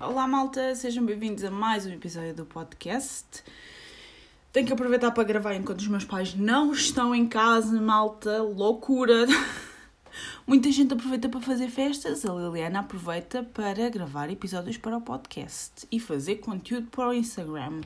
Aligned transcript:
Olá, 0.00 0.28
malta, 0.28 0.76
sejam 0.76 1.04
bem-vindos 1.04 1.42
a 1.42 1.50
mais 1.50 1.84
um 1.84 1.90
episódio 1.90 2.32
do 2.32 2.46
podcast. 2.46 3.42
Tenho 4.52 4.64
que 4.64 4.72
aproveitar 4.72 5.10
para 5.10 5.24
gravar 5.24 5.56
enquanto 5.56 5.80
os 5.80 5.88
meus 5.88 6.04
pais 6.04 6.36
não 6.36 6.70
estão 6.70 7.12
em 7.12 7.26
casa, 7.26 7.80
malta, 7.80 8.40
loucura. 8.40 9.26
Muita 10.46 10.70
gente 10.70 10.94
aproveita 10.94 11.28
para 11.28 11.40
fazer 11.40 11.68
festas, 11.68 12.24
a 12.24 12.32
Liliana 12.32 12.78
aproveita 12.78 13.42
para 13.42 13.90
gravar 13.90 14.30
episódios 14.30 14.76
para 14.76 14.96
o 14.96 15.00
podcast 15.00 15.84
e 15.90 15.98
fazer 15.98 16.36
conteúdo 16.36 16.86
para 16.92 17.08
o 17.08 17.12
Instagram. 17.12 17.80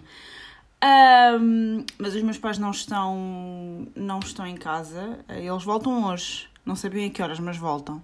Um, 1.40 1.82
mas 1.96 2.14
os 2.14 2.22
meus 2.22 2.36
pais 2.36 2.58
não 2.58 2.72
estão, 2.72 3.88
não 3.96 4.18
estão 4.18 4.46
em 4.46 4.58
casa, 4.58 5.18
eles 5.30 5.64
voltam 5.64 6.04
hoje, 6.04 6.46
não 6.66 6.74
bem 6.90 7.06
a 7.06 7.10
que 7.10 7.22
horas, 7.22 7.40
mas 7.40 7.56
voltam. 7.56 8.02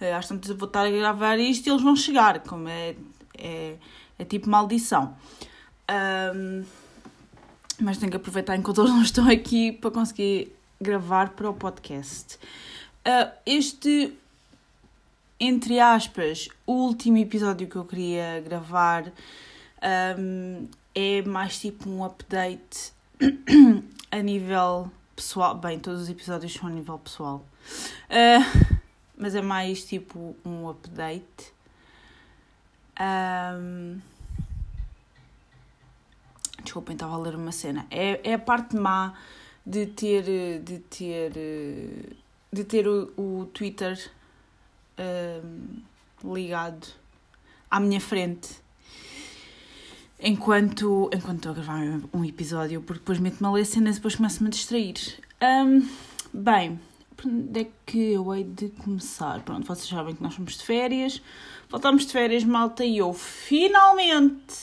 Uh, 0.00 0.14
às 0.16 0.26
tantas 0.26 0.48
eu 0.48 0.56
vou 0.56 0.68
estar 0.68 0.86
a 0.86 0.90
gravar 0.90 1.38
isto 1.38 1.66
e 1.66 1.70
eles 1.70 1.82
vão 1.82 1.96
chegar, 1.96 2.40
como 2.40 2.68
é, 2.68 2.94
é, 3.38 3.76
é 4.18 4.24
tipo 4.24 4.48
maldição. 4.48 5.16
Um, 5.90 6.64
mas 7.80 7.98
tenho 7.98 8.10
que 8.10 8.16
aproveitar 8.16 8.56
enquanto 8.56 8.80
eles 8.80 8.90
não 8.90 9.02
estão 9.02 9.28
aqui 9.28 9.72
para 9.72 9.90
conseguir 9.90 10.52
gravar 10.80 11.30
para 11.30 11.48
o 11.48 11.54
podcast. 11.54 12.36
Uh, 13.06 13.30
este, 13.44 14.16
entre 15.38 15.78
aspas, 15.78 16.48
último 16.66 17.18
episódio 17.18 17.68
que 17.68 17.76
eu 17.76 17.84
queria 17.84 18.40
gravar 18.40 19.12
um, 20.18 20.66
é 20.94 21.22
mais 21.22 21.58
tipo 21.60 21.88
um 21.88 22.04
update 22.04 22.92
a 24.10 24.18
nível 24.18 24.90
pessoal. 25.14 25.54
Bem, 25.54 25.78
todos 25.78 26.02
os 26.02 26.08
episódios 26.08 26.52
são 26.52 26.68
a 26.68 26.70
nível 26.70 26.98
pessoal. 26.98 27.46
Uh, 28.10 28.76
mas 29.16 29.34
é 29.34 29.42
mais 29.42 29.84
tipo 29.84 30.36
um 30.44 30.68
update. 30.68 31.55
Um, 33.00 34.00
desculpem, 36.62 36.94
estava 36.94 37.14
a 37.14 37.18
ler 37.18 37.34
uma 37.34 37.52
cena. 37.52 37.86
É, 37.90 38.20
é 38.30 38.34
a 38.34 38.38
parte 38.38 38.76
má 38.76 39.14
de 39.64 39.86
ter, 39.86 40.60
de 40.60 40.78
ter, 40.78 41.32
de 42.52 42.64
ter 42.64 42.86
o, 42.86 43.12
o 43.16 43.46
Twitter 43.46 44.10
um, 44.98 46.34
ligado 46.34 46.86
à 47.70 47.80
minha 47.80 48.00
frente 48.00 48.66
enquanto, 50.20 51.10
enquanto 51.12 51.36
estou 51.36 51.52
a 51.52 51.54
gravar 51.54 52.00
um 52.12 52.24
episódio, 52.24 52.80
porque 52.82 53.00
depois 53.00 53.18
meto-me 53.18 53.48
a 53.48 53.52
ler 53.52 53.64
cenas 53.64 53.96
e 53.96 53.98
depois 53.98 54.16
começo-me 54.16 54.48
a 54.48 54.50
distrair. 54.50 54.94
Um, 55.42 55.86
bem, 56.32 56.80
onde 57.24 57.60
é 57.60 57.70
que 57.84 58.12
eu 58.12 58.34
hei 58.34 58.44
de 58.44 58.68
começar? 58.68 59.42
Pronto, 59.42 59.66
vocês 59.66 59.88
sabem 59.88 60.14
que 60.14 60.22
nós 60.22 60.34
somos 60.34 60.56
de 60.56 60.64
férias. 60.64 61.22
Voltamos 61.68 62.06
de 62.06 62.12
férias, 62.12 62.44
malta, 62.44 62.84
e 62.84 62.98
eu 62.98 63.12
finalmente 63.12 64.54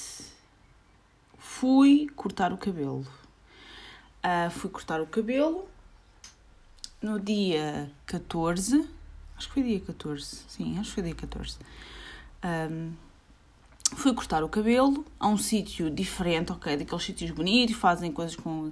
fui 1.38 2.08
cortar 2.16 2.54
o 2.54 2.58
cabelo. 2.58 3.06
Uh, 4.23 4.50
fui 4.52 4.70
cortar 4.70 5.02
o 5.02 5.08
cabelo 5.08 5.68
no 7.02 7.20
dia 7.20 7.92
14. 8.06 8.88
Acho 9.38 9.48
que 9.48 9.54
foi 9.54 9.64
dia 9.64 9.80
14. 9.80 10.44
Sim, 10.48 10.78
acho 10.80 10.90
que 10.90 10.95
foi 10.95 11.04
dia 11.04 11.16
14. 11.16 11.58
Um, 12.44 12.94
fui 13.95 14.14
cortar 14.14 14.44
o 14.44 14.50
cabelo 14.50 15.06
a 15.20 15.28
um 15.28 15.38
sítio 15.38 15.90
diferente, 15.90 16.52
ok? 16.52 16.78
Daqueles 16.78 17.04
sítios 17.04 17.32
bonitos, 17.32 17.76
fazem 17.76 18.12
coisas 18.12 18.36
com. 18.36 18.72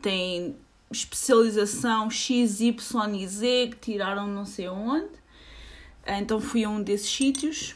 têm 0.00 0.56
especialização 0.96 2.10
X, 2.10 2.60
Y 2.60 3.14
e 3.16 3.28
Z 3.28 3.68
que 3.70 3.92
tiraram 3.92 4.26
não 4.26 4.44
sei 4.44 4.68
onde. 4.68 5.10
Então 6.06 6.40
fui 6.40 6.64
a 6.64 6.68
um 6.68 6.82
desses 6.82 7.10
sítios. 7.10 7.74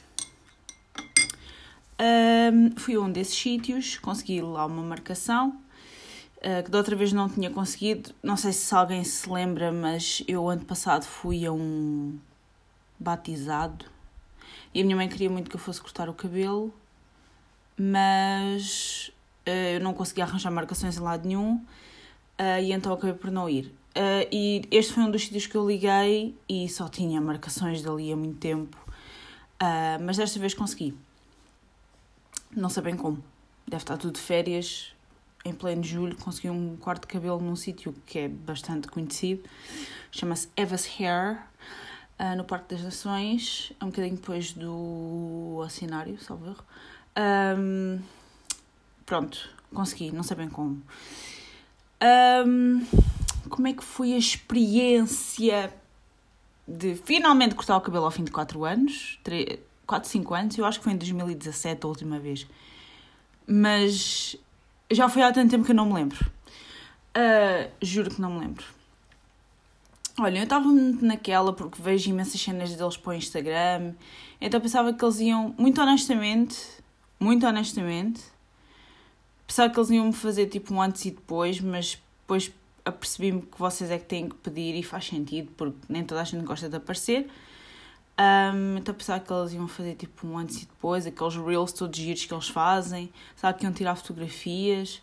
Um, 2.01 2.79
fui 2.79 2.95
a 2.95 3.01
um 3.01 3.11
desses 3.11 3.35
sítios, 3.35 3.99
consegui 3.99 4.41
lá 4.41 4.67
uma 4.67 4.83
marcação. 4.83 5.61
Uh, 6.39 6.65
que 6.65 6.71
da 6.71 6.79
outra 6.79 6.97
vez 6.97 7.13
não 7.13 7.29
tinha 7.29 7.51
conseguido. 7.51 8.15
Não 8.23 8.37
sei 8.37 8.53
se 8.53 8.75
alguém 8.75 9.05
se 9.05 9.29
lembra, 9.29 9.71
mas 9.71 10.23
eu 10.27 10.49
ano 10.49 10.65
passado 10.65 11.05
fui 11.05 11.45
a 11.45 11.53
um 11.53 12.19
batizado 12.99 13.85
e 14.73 14.81
a 14.81 14.85
minha 14.85 14.97
mãe 14.97 15.09
queria 15.09 15.29
muito 15.29 15.51
que 15.51 15.57
eu 15.57 15.61
fosse 15.61 15.81
cortar 15.81 16.09
o 16.09 16.15
cabelo, 16.15 16.73
mas 17.77 19.11
uh, 19.47 19.75
eu 19.75 19.81
não 19.81 19.93
conseguia 19.93 20.25
arranjar 20.25 20.51
marcações 20.51 20.97
em 20.97 21.01
lado 21.01 21.27
nenhum 21.27 21.61
uh, 22.41 22.61
e 22.63 22.73
então 22.73 22.93
acabei 22.93 23.15
por 23.15 23.31
não 23.31 23.49
ir. 23.49 23.67
Uh, 23.91 24.27
e 24.33 24.63
este 24.71 24.95
foi 24.95 25.03
um 25.03 25.11
dos 25.11 25.23
sítios 25.23 25.47
que 25.47 25.57
eu 25.57 25.69
liguei 25.69 26.35
e 26.49 26.69
só 26.69 26.89
tinha 26.89 27.21
marcações 27.21 27.83
dali 27.83 28.11
há 28.11 28.17
muito 28.17 28.39
tempo, 28.39 28.79
mas 30.01 30.17
desta 30.17 30.39
vez 30.39 30.55
consegui. 30.55 30.95
Não 32.57 32.71
sei 32.71 32.83
bem 32.83 32.97
como. 32.97 33.23
Deve 33.69 33.83
estar 33.83 33.99
tudo 33.99 34.15
de 34.15 34.21
férias. 34.21 34.95
Em 35.45 35.53
pleno 35.53 35.83
julho 35.83 36.17
consegui 36.17 36.51
um 36.51 36.77
corte 36.77 37.03
de 37.03 37.09
cabelo 37.09 37.41
num 37.41 37.57
sítio 37.57 37.95
que 38.07 38.19
é 38.21 38.29
bastante 38.29 38.89
conhecido. 38.89 39.43
Chama-se 40.11 40.49
Eva's 40.57 40.89
Hair 40.99 41.43
uh, 42.19 42.37
no 42.37 42.45
Parque 42.45 42.75
das 42.75 42.85
Nações, 42.85 43.73
um 43.81 43.87
bocadinho 43.87 44.17
depois 44.17 44.53
do 44.53 45.63
Assinário, 45.65 46.21
salvo 46.21 46.47
erro. 46.47 46.65
Um, 47.59 48.01
pronto, 49.07 49.49
consegui, 49.73 50.11
não 50.13 50.23
sei 50.23 50.37
bem 50.37 50.49
como. 50.49 50.83
Um, 52.03 52.85
como 53.49 53.69
é 53.69 53.73
que 53.73 53.85
foi 53.85 54.15
a 54.15 54.19
experiência 54.19 55.73
de 56.67 56.95
finalmente 56.95 57.55
cortar 57.55 57.77
o 57.77 57.81
cabelo 57.81 58.05
ao 58.05 58.11
fim 58.11 58.25
de 58.25 58.31
4 58.31 58.65
anos? 58.65 59.19
3, 59.25 59.59
4, 59.87 60.09
5 60.09 60.35
anos? 60.35 60.59
Eu 60.59 60.65
acho 60.65 60.79
que 60.79 60.85
foi 60.85 60.93
em 60.93 60.97
2017 60.97 61.85
a 61.85 61.89
última 61.89 62.19
vez. 62.19 62.47
Mas 63.47 64.37
já 64.91 65.09
foi 65.09 65.23
há 65.23 65.33
tanto 65.33 65.51
tempo 65.51 65.65
que 65.65 65.73
eu 65.73 65.77
não 65.77 65.87
me 65.87 65.95
lembro. 65.95 66.25
Uh, 67.17 67.71
juro 67.83 68.11
que 68.11 68.21
não 68.21 68.33
me 68.33 68.41
lembro. 68.41 68.65
Olha, 70.19 70.39
eu 70.39 70.45
estava 70.45 70.69
muito 70.69 71.05
naquela 71.05 71.53
porque 71.53 71.81
vejo 71.81 72.11
imensas 72.11 72.41
cenas 72.41 72.75
deles 72.75 72.97
para 72.97 73.11
o 73.11 73.15
Instagram, 73.15 73.95
então 74.39 74.61
pensava 74.61 74.93
que 74.93 75.03
eles 75.03 75.19
iam, 75.21 75.55
muito 75.57 75.81
honestamente, 75.81 76.59
muito 77.19 77.47
honestamente, 77.47 78.21
pensava 79.51 79.69
que 79.69 79.81
eles 79.81 79.91
iam 79.91 80.07
me 80.07 80.13
fazer 80.13 80.47
tipo 80.47 80.73
um 80.73 80.81
antes 80.81 81.05
e 81.07 81.11
depois, 81.11 81.61
mas 81.61 82.01
depois 82.21 82.53
apercebi-me 82.85 83.43
que 83.43 83.59
vocês 83.59 83.91
é 83.91 83.99
que 83.99 84.05
têm 84.05 84.29
que 84.29 84.37
pedir 84.37 84.77
e 84.77 84.83
faz 84.85 85.07
sentido, 85.07 85.51
porque 85.57 85.77
nem 85.89 86.05
toda 86.05 86.21
a 86.21 86.25
gente 86.25 86.45
gosta 86.45 86.69
de 86.69 86.77
aparecer. 86.77 87.29
Um, 88.17 88.77
então 88.77 88.95
pensava 88.95 89.19
que 89.19 89.33
eles 89.33 89.53
iam 89.53 89.67
fazer 89.67 89.97
tipo 89.97 90.25
um 90.25 90.39
antes 90.39 90.63
e 90.63 90.67
depois, 90.67 91.05
aqueles 91.05 91.35
reels 91.35 91.73
todos 91.73 91.99
giros 91.99 92.25
que 92.25 92.33
eles 92.33 92.49
fazem, 92.49 93.13
sabe 93.35 93.59
que 93.59 93.65
iam 93.65 93.73
tirar 93.73 93.97
fotografias, 93.97 95.03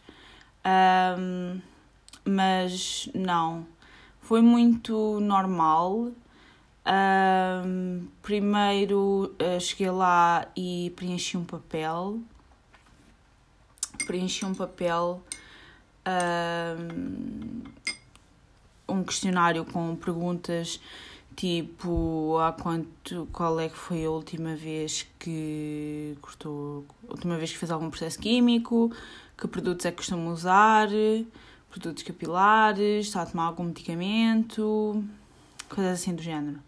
um, 1.20 1.60
mas 2.24 3.10
não 3.14 3.68
foi 4.22 4.42
muito 4.42 5.20
normal. 5.20 6.10
Um, 6.86 8.08
primeiro 8.22 9.36
uh, 9.42 9.60
cheguei 9.60 9.92
lá 9.92 10.48
e 10.56 10.94
preenchi 10.96 11.36
um 11.36 11.44
papel. 11.44 12.22
Preenchi 14.08 14.46
um 14.46 14.56
papel, 14.56 15.22
um, 18.88 19.04
questionário 19.04 19.66
com 19.66 19.96
perguntas 19.96 20.80
tipo 21.38 22.40
há 22.40 22.52
quanto, 22.52 23.28
qual 23.32 23.60
é 23.60 23.70
que 23.70 23.78
foi 23.78 24.04
a 24.04 24.10
última 24.10 24.56
vez 24.56 25.08
que 25.20 26.18
cortou, 26.20 26.84
última 27.08 27.38
vez 27.38 27.52
que 27.52 27.58
fez 27.60 27.70
algum 27.70 27.92
processo 27.92 28.18
químico, 28.18 28.92
que 29.38 29.48
produtos 29.48 29.86
é 29.86 29.92
que 29.92 29.98
costuma 29.98 30.32
usar, 30.32 30.90
produtos 31.70 32.02
capilares, 32.02 33.06
está 33.06 33.22
a 33.22 33.26
tomar 33.28 33.44
algum 33.46 33.66
medicamento, 33.66 35.04
coisas 35.70 36.02
assim 36.02 36.16
do 36.16 36.24
género. 36.24 36.60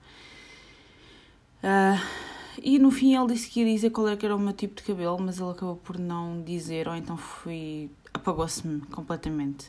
Uh, 1.64 2.29
e 2.64 2.80
no 2.80 2.92
fim 2.92 3.16
ele 3.16 3.34
disse 3.34 3.50
que 3.50 3.62
ia 3.62 3.66
dizer 3.66 3.90
qual 3.90 4.08
era, 4.08 4.18
que 4.18 4.26
era 4.26 4.36
o 4.36 4.40
meu 4.40 4.54
tipo 4.54 4.76
de 4.76 4.84
cabelo, 4.84 5.20
mas 5.20 5.40
ele 5.40 5.52
acabou 5.52 5.76
por 5.78 5.98
não 5.98 6.42
dizer, 6.42 6.88
ou 6.88 6.96
então 6.96 7.18
fui. 7.18 7.90
apagou-se-me 8.14 8.82
completamente. 8.88 9.68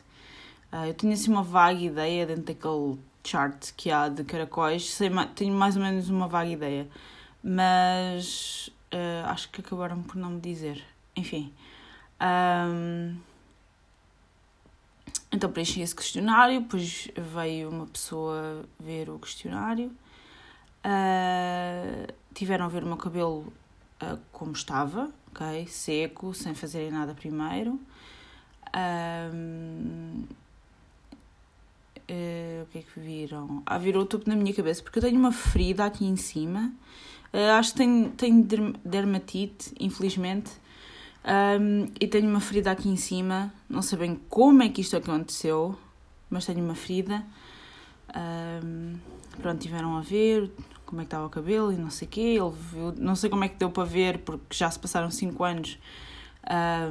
Uh, 0.71 0.85
eu 0.87 0.93
tinha 0.93 1.13
assim 1.13 1.31
uma 1.31 1.43
vaga 1.43 1.79
ideia 1.79 2.25
dentro 2.25 2.43
daquele 2.43 2.97
chart 3.23 3.71
que 3.75 3.91
há 3.91 4.09
de 4.09 4.23
caracóis, 4.23 4.89
sei, 4.89 5.09
tenho 5.35 5.53
mais 5.53 5.75
ou 5.75 5.83
menos 5.83 6.09
uma 6.09 6.27
vaga 6.27 6.49
ideia, 6.49 6.87
mas 7.43 8.69
uh, 8.93 9.27
acho 9.27 9.49
que 9.49 9.61
acabaram 9.61 10.01
por 10.03 10.15
não 10.15 10.31
me 10.31 10.41
dizer. 10.41 10.83
Enfim. 11.15 11.53
Um, 12.21 13.17
então 15.31 15.51
preenchi 15.51 15.81
esse 15.81 15.95
questionário, 15.95 16.61
depois 16.61 17.09
veio 17.15 17.69
uma 17.69 17.87
pessoa 17.87 18.63
ver 18.79 19.09
o 19.09 19.17
questionário. 19.19 19.91
Uh, 20.83 22.11
tiveram 22.33 22.65
a 22.65 22.67
ver 22.67 22.83
o 22.83 22.87
meu 22.87 22.97
cabelo 22.97 23.53
uh, 24.01 24.17
como 24.31 24.53
estava, 24.53 25.11
ok? 25.29 25.67
Seco, 25.67 26.33
sem 26.33 26.53
fazerem 26.55 26.91
nada 26.91 27.13
primeiro. 27.13 27.79
Uh, 28.75 30.25
o 32.63 32.65
que 32.71 32.79
é 32.79 32.81
que 32.81 32.99
viram? 32.99 33.63
Ah, 33.65 33.77
virou 33.77 34.03
o 34.03 34.05
topo 34.05 34.29
na 34.29 34.35
minha 34.35 34.53
cabeça, 34.53 34.83
porque 34.83 34.99
eu 34.99 35.03
tenho 35.03 35.17
uma 35.17 35.31
ferida 35.31 35.85
aqui 35.85 36.05
em 36.05 36.17
cima. 36.17 36.71
Acho 37.57 37.71
que 37.71 37.77
tenho, 37.77 38.09
tenho 38.11 38.43
dermatite, 38.83 39.73
infelizmente. 39.79 40.51
Um, 41.23 41.87
e 41.99 42.07
tenho 42.07 42.29
uma 42.29 42.41
ferida 42.41 42.71
aqui 42.71 42.89
em 42.89 42.97
cima. 42.97 43.53
Não 43.69 43.81
sei 43.81 43.97
bem 43.97 44.19
como 44.27 44.61
é 44.63 44.69
que 44.69 44.81
isto 44.81 44.97
aconteceu, 44.97 45.77
mas 46.29 46.45
tenho 46.45 46.63
uma 46.63 46.75
ferida. 46.75 47.23
Um, 48.13 48.95
pronto, 49.41 49.61
tiveram 49.61 49.95
a 49.95 50.01
ver 50.01 50.51
como 50.91 51.01
é 51.01 51.05
que 51.05 51.07
estava 51.07 51.25
o 51.25 51.29
cabelo 51.29 51.71
e 51.71 51.77
não 51.77 51.89
sei 51.89 52.07
o 52.07 52.11
quê. 52.11 52.21
Ele 52.21 52.51
viu, 52.51 52.93
não 52.97 53.15
sei 53.15 53.29
como 53.29 53.43
é 53.43 53.49
que 53.49 53.55
deu 53.55 53.71
para 53.71 53.85
ver, 53.85 54.19
porque 54.19 54.55
já 54.55 54.69
se 54.69 54.77
passaram 54.77 55.09
5 55.09 55.43
anos, 55.43 55.79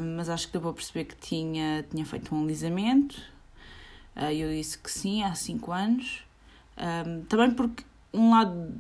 um, 0.00 0.17
mas 0.17 0.29
acho 0.29 0.47
que 0.47 0.52
deu 0.55 0.62
para 0.62 0.73
perceber 0.73 1.05
que 1.05 1.14
tinha, 1.17 1.85
tinha 1.88 2.05
feito 2.05 2.35
um 2.35 2.43
alisamento. 2.43 3.20
Uh, 4.17 4.32
eu 4.32 4.50
disse 4.50 4.79
que 4.79 4.91
sim, 4.91 5.23
há 5.23 5.35
5 5.35 5.70
anos. 5.70 6.25
também 7.29 7.52
porque 7.52 7.85
um 8.12 8.31
lado 8.31 8.75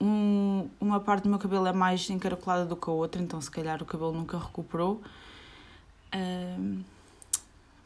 um, 0.00 0.68
uma 0.80 0.98
parte 0.98 1.24
do 1.24 1.30
meu 1.30 1.38
cabelo 1.38 1.66
é 1.66 1.72
mais 1.72 2.08
encaracolada 2.10 2.64
do 2.64 2.76
que 2.76 2.88
a 2.88 2.92
outra, 2.92 3.22
então 3.22 3.40
se 3.40 3.50
calhar 3.50 3.82
o 3.82 3.86
cabelo 3.86 4.12
nunca 4.12 4.38
recuperou. 4.38 5.00
Um, 6.14 6.82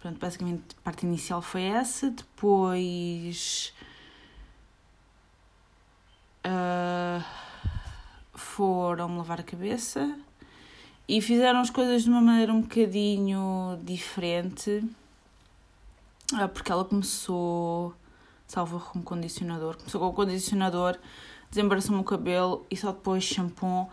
pronto, 0.00 0.18
basicamente 0.18 0.62
a 0.78 0.82
parte 0.82 1.04
inicial 1.04 1.42
foi 1.42 1.62
essa, 1.62 2.10
depois 2.10 3.74
uh, 6.46 7.24
foram 8.34 9.16
lavar 9.16 9.40
a 9.40 9.42
cabeça 9.42 10.18
e 11.08 11.20
fizeram 11.20 11.60
as 11.60 11.70
coisas 11.70 12.04
de 12.04 12.10
uma 12.10 12.20
maneira 12.20 12.52
um 12.52 12.62
bocadinho 12.62 13.78
diferente, 13.82 14.84
uh, 16.32 16.48
porque 16.52 16.70
ela 16.70 16.84
começou, 16.84 17.94
salvo 18.46 18.80
como 18.80 19.04
condicionador, 19.04 19.76
começou 19.76 20.00
com 20.00 20.08
o 20.08 20.12
condicionador 20.12 20.98
desembaraçou-me 21.54 22.00
o 22.00 22.04
cabelo 22.04 22.66
e 22.68 22.76
só 22.76 22.90
depois 22.90 23.22
shampoo, 23.22 23.88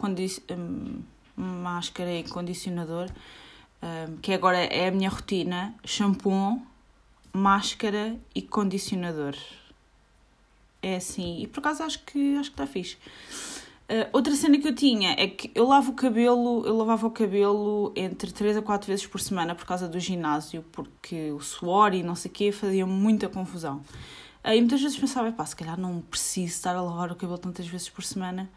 um, 0.00 1.02
máscara 1.36 2.12
e 2.12 2.22
condicionador, 2.22 3.10
um, 3.82 4.16
que 4.18 4.32
agora 4.32 4.58
é 4.58 4.86
a 4.86 4.92
minha 4.92 5.10
rotina, 5.10 5.74
shampoo, 5.84 6.62
máscara 7.32 8.16
e 8.32 8.40
condicionador. 8.40 9.34
É 10.82 10.96
assim, 10.96 11.42
e 11.42 11.46
por 11.46 11.60
acaso 11.60 11.82
acho 11.82 12.04
que 12.04 12.36
acho 12.36 12.50
que 12.50 12.54
está 12.54 12.66
fixe. 12.66 12.96
Uh, 13.90 14.06
outra 14.12 14.34
cena 14.36 14.56
que 14.56 14.68
eu 14.68 14.74
tinha 14.74 15.16
é 15.18 15.26
que 15.26 15.50
eu 15.52 15.66
lavo 15.66 15.90
o 15.90 15.94
cabelo, 15.94 16.64
eu 16.64 16.76
lavava 16.76 17.08
o 17.08 17.10
cabelo 17.10 17.92
entre 17.96 18.30
3 18.30 18.58
a 18.58 18.62
4 18.62 18.86
vezes 18.86 19.06
por 19.06 19.20
semana 19.20 19.54
por 19.54 19.66
causa 19.66 19.88
do 19.88 19.98
ginásio, 19.98 20.64
porque 20.70 21.32
o 21.32 21.40
suor 21.40 21.92
e 21.92 22.02
não 22.02 22.14
sei 22.14 22.30
o 22.30 22.34
quê 22.34 22.52
fazia 22.52 22.86
muita 22.86 23.28
confusão. 23.28 23.82
E 24.44 24.58
muitas 24.60 24.80
vezes 24.80 24.96
pensava, 24.96 25.30
pá, 25.32 25.44
se 25.44 25.54
calhar 25.54 25.78
não 25.78 26.00
preciso 26.00 26.52
estar 26.52 26.74
a 26.74 26.80
lavar 26.80 27.12
o 27.12 27.16
cabelo 27.16 27.36
tantas 27.36 27.66
vezes 27.66 27.90
por 27.90 28.02
semana. 28.02 28.48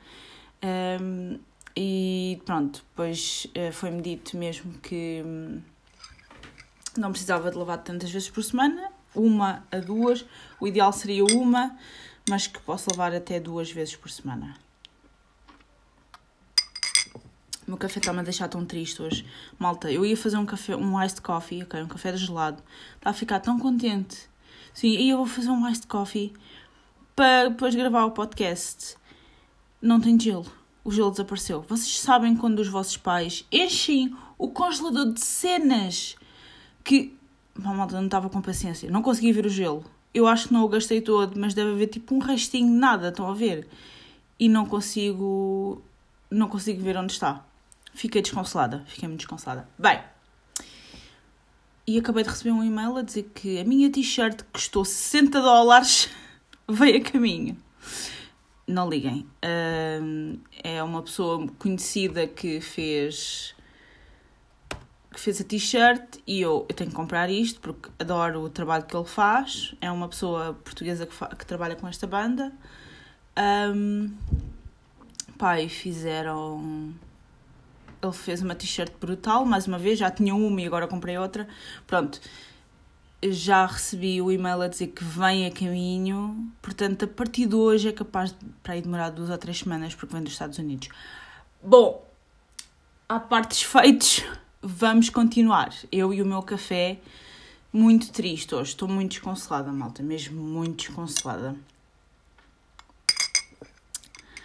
Um, 1.01 1.39
e 1.75 2.39
pronto, 2.45 2.83
depois 2.89 3.47
uh, 3.57 3.71
foi-me 3.73 4.01
dito 4.01 4.37
mesmo 4.37 4.71
que 4.79 5.21
um, 5.25 5.61
não 6.95 7.11
precisava 7.11 7.51
de 7.51 7.57
lavar 7.57 7.79
tantas 7.79 8.11
vezes 8.11 8.29
por 8.29 8.43
semana, 8.43 8.91
uma 9.13 9.65
a 9.71 9.77
duas. 9.77 10.25
O 10.59 10.67
ideal 10.67 10.93
seria 10.93 11.25
uma, 11.25 11.75
mas 12.29 12.47
que 12.47 12.59
posso 12.59 12.89
lavar 12.91 13.13
até 13.13 13.39
duas 13.39 13.71
vezes 13.71 13.95
por 13.95 14.09
semana. 14.09 14.55
O 17.65 17.71
meu 17.71 17.77
café 17.77 17.99
está-me 17.99 18.19
a 18.19 18.23
deixar 18.23 18.49
tão 18.49 18.65
triste 18.65 19.01
hoje. 19.01 19.25
Malta, 19.57 19.89
eu 19.91 20.05
ia 20.05 20.17
fazer 20.17 20.37
um 20.37 20.45
café, 20.45 20.75
um 20.75 21.01
iced 21.01 21.21
coffee, 21.21 21.63
ok? 21.63 21.81
Um 21.81 21.87
café 21.87 22.15
gelado. 22.17 22.61
Está 22.95 23.11
a 23.11 23.13
ficar 23.13 23.39
tão 23.39 23.57
contente 23.57 24.29
Sim, 24.73 24.89
e 24.89 25.09
eu 25.09 25.17
vou 25.17 25.27
fazer 25.27 25.51
um 25.51 25.69
iced 25.69 25.85
coffee 25.85 26.33
para 27.15 27.49
depois 27.49 27.75
gravar 27.75 28.05
o 28.05 28.11
podcast. 28.11 28.97
Não 29.79 29.99
tem 29.99 30.19
gelo. 30.19 30.51
O 30.83 30.91
gelo 30.91 31.11
desapareceu. 31.11 31.61
Vocês 31.61 31.99
sabem 31.99 32.35
quando 32.35 32.59
os 32.59 32.67
vossos 32.67 32.97
pais 32.97 33.45
enchem 33.51 34.15
o 34.37 34.49
congelador 34.49 35.13
de 35.13 35.21
cenas 35.21 36.15
que. 36.83 37.15
Pá, 37.53 37.71
malta, 37.71 37.97
não 37.97 38.05
estava 38.05 38.29
com 38.29 38.41
paciência. 38.41 38.89
Não 38.89 39.03
consegui 39.03 39.31
ver 39.31 39.45
o 39.45 39.49
gelo. 39.49 39.85
Eu 40.13 40.27
acho 40.27 40.48
que 40.48 40.54
não 40.54 40.63
o 40.63 40.68
gastei 40.68 41.01
todo, 41.01 41.39
mas 41.39 41.54
deve 41.54 41.71
haver 41.71 41.88
tipo 41.88 42.13
um 42.13 42.19
restinho 42.19 42.68
de 42.68 42.77
nada, 42.77 43.10
estão 43.10 43.30
a 43.30 43.33
ver? 43.33 43.68
E 44.39 44.48
não 44.48 44.65
consigo. 44.65 45.81
Não 46.30 46.48
consigo 46.48 46.81
ver 46.81 46.98
onde 46.98 47.13
está. 47.13 47.45
Fiquei 47.94 48.21
desconsolada. 48.21 48.83
Fiquei 48.88 49.07
muito 49.07 49.21
desconsolada. 49.21 49.68
Bem 49.77 50.00
e 51.86 51.98
acabei 52.00 52.24
de 52.24 52.30
receber 52.30 52.51
um 52.51 52.63
e-mail 52.63 52.98
a 52.98 53.01
dizer 53.01 53.30
que 53.36 53.60
a 53.60 53.63
minha 53.63 53.89
t-shirt 53.89 54.38
que 54.38 54.44
custou 54.54 54.86
60 54.86 55.42
dólares 55.42 56.10
veio 56.68 56.98
a 56.98 57.01
caminho. 57.01 57.57
Não 58.65 58.89
liguem. 58.89 59.27
É 60.63 60.81
uma 60.81 61.01
pessoa 61.01 61.45
conhecida 61.60 62.25
que 62.25 62.62
fez 62.62 63.54
que 65.13 65.19
fez 65.19 65.39
a 65.39 65.44
t-shirt 65.44 66.18
e 66.27 66.42
eu, 66.42 66.65
eu 66.68 66.75
tenho 66.75 66.89
que 66.89 66.95
comprar 66.95 67.30
isto 67.30 67.62
porque 67.62 67.89
adoro 68.00 68.42
o 68.42 68.50
trabalho 68.50 68.83
que 68.83 68.95
ele 68.95 69.06
faz. 69.06 69.75
É 69.80 69.92
uma 69.92 70.10
pessoa 70.10 70.54
portuguesa 70.63 71.06
que, 71.06 71.36
que 71.36 71.45
trabalha 71.45 71.75
com 71.75 71.88
esta 71.88 72.06
banda. 72.07 72.51
Um, 73.38 74.12
pai, 75.38 75.69
fizeram 75.69 76.94
ele 78.04 78.13
fez 78.13 78.42
uma 78.42 78.54
t-shirt 78.54 78.92
brutal, 79.00 79.45
mais 79.45 79.65
uma 79.65 79.77
vez, 79.80 79.98
já 79.98 80.12
tinha 80.12 80.36
uma 80.36 80.62
e 80.62 80.68
agora 80.68 80.88
comprei 80.88 81.18
outra. 81.18 81.48
Pronto, 81.88 82.19
já 83.24 83.65
recebi 83.65 84.21
o 84.21 84.31
e-mail 84.31 84.62
a 84.62 84.68
dizer 84.68 84.88
que 84.88 85.04
vem 85.04 85.45
a 85.45 85.51
caminho, 85.51 86.51
portanto, 86.62 87.06
a 87.06 87.07
partir 87.07 87.45
de 87.45 87.56
hoje 87.56 87.88
é 87.88 87.92
capaz 87.94 88.31
de 88.31 88.45
para 88.62 88.75
ir 88.75 88.81
demorar 88.81 89.10
duas 89.10 89.30
ou 89.30 89.38
três 89.38 89.60
semanas 89.60 89.95
porque 89.95 90.13
vem 90.13 90.24
dos 90.24 90.33
Estados 90.33 90.57
Unidos. 90.57 90.89
Bom, 91.63 92.06
à 93.07 93.19
partes 93.19 93.62
feitos, 93.63 94.24
vamos 94.63 95.10
continuar. 95.10 95.74
Eu 95.92 96.13
e 96.13 96.21
o 96.21 96.25
meu 96.25 96.42
café, 96.42 96.98
muito 97.71 98.12
triste 98.12 98.56
hoje, 98.56 98.69
estou 98.69 98.88
muito 98.88 99.12
desconsolada, 99.12 99.71
malta, 99.71 100.01
mesmo 100.01 100.42
muito 100.42 100.88
desconsolada. 100.88 101.56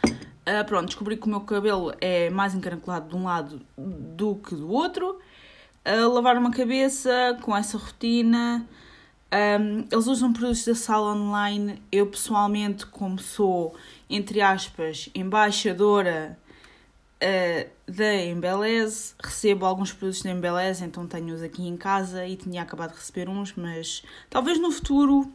Uh, 0.05 0.65
pronto, 0.67 0.87
descobri 0.87 1.17
que 1.17 1.27
o 1.27 1.29
meu 1.29 1.43
cabelo 1.43 1.95
é 2.01 2.31
mais 2.31 2.55
encaracolado 2.55 3.11
de 3.11 3.15
um 3.15 3.25
lado 3.25 3.61
do 3.77 4.35
que 4.35 4.57
do 4.57 4.69
outro. 4.71 5.21
Lavar 5.87 6.37
uma 6.37 6.51
cabeça 6.51 7.39
com 7.41 7.57
essa 7.57 7.79
rotina. 7.79 8.67
Um, 9.33 9.85
eles 9.91 10.07
usam 10.07 10.33
produtos 10.33 10.65
da 10.65 10.75
sala 10.75 11.15
online. 11.15 11.81
Eu, 11.93 12.07
pessoalmente, 12.07 12.85
como 12.87 13.19
sou, 13.19 13.75
entre 14.11 14.41
aspas, 14.41 15.09
embaixadora 15.15 16.39
uh, 17.23 17.71
da 17.91 18.15
Embeleze, 18.15 19.15
recebo 19.23 19.67
alguns 19.67 19.93
produtos 19.93 20.23
da 20.23 20.31
Embeleze, 20.31 20.85
então 20.85 21.07
tenho-os 21.07 21.43
aqui 21.43 21.67
em 21.67 21.77
casa 21.77 22.27
e 22.27 22.37
tinha 22.37 22.63
acabado 22.63 22.93
de 22.93 22.99
receber 22.99 23.29
uns, 23.29 23.55
mas 23.55 24.03
talvez 24.29 24.59
no 24.59 24.71
futuro 24.71 25.31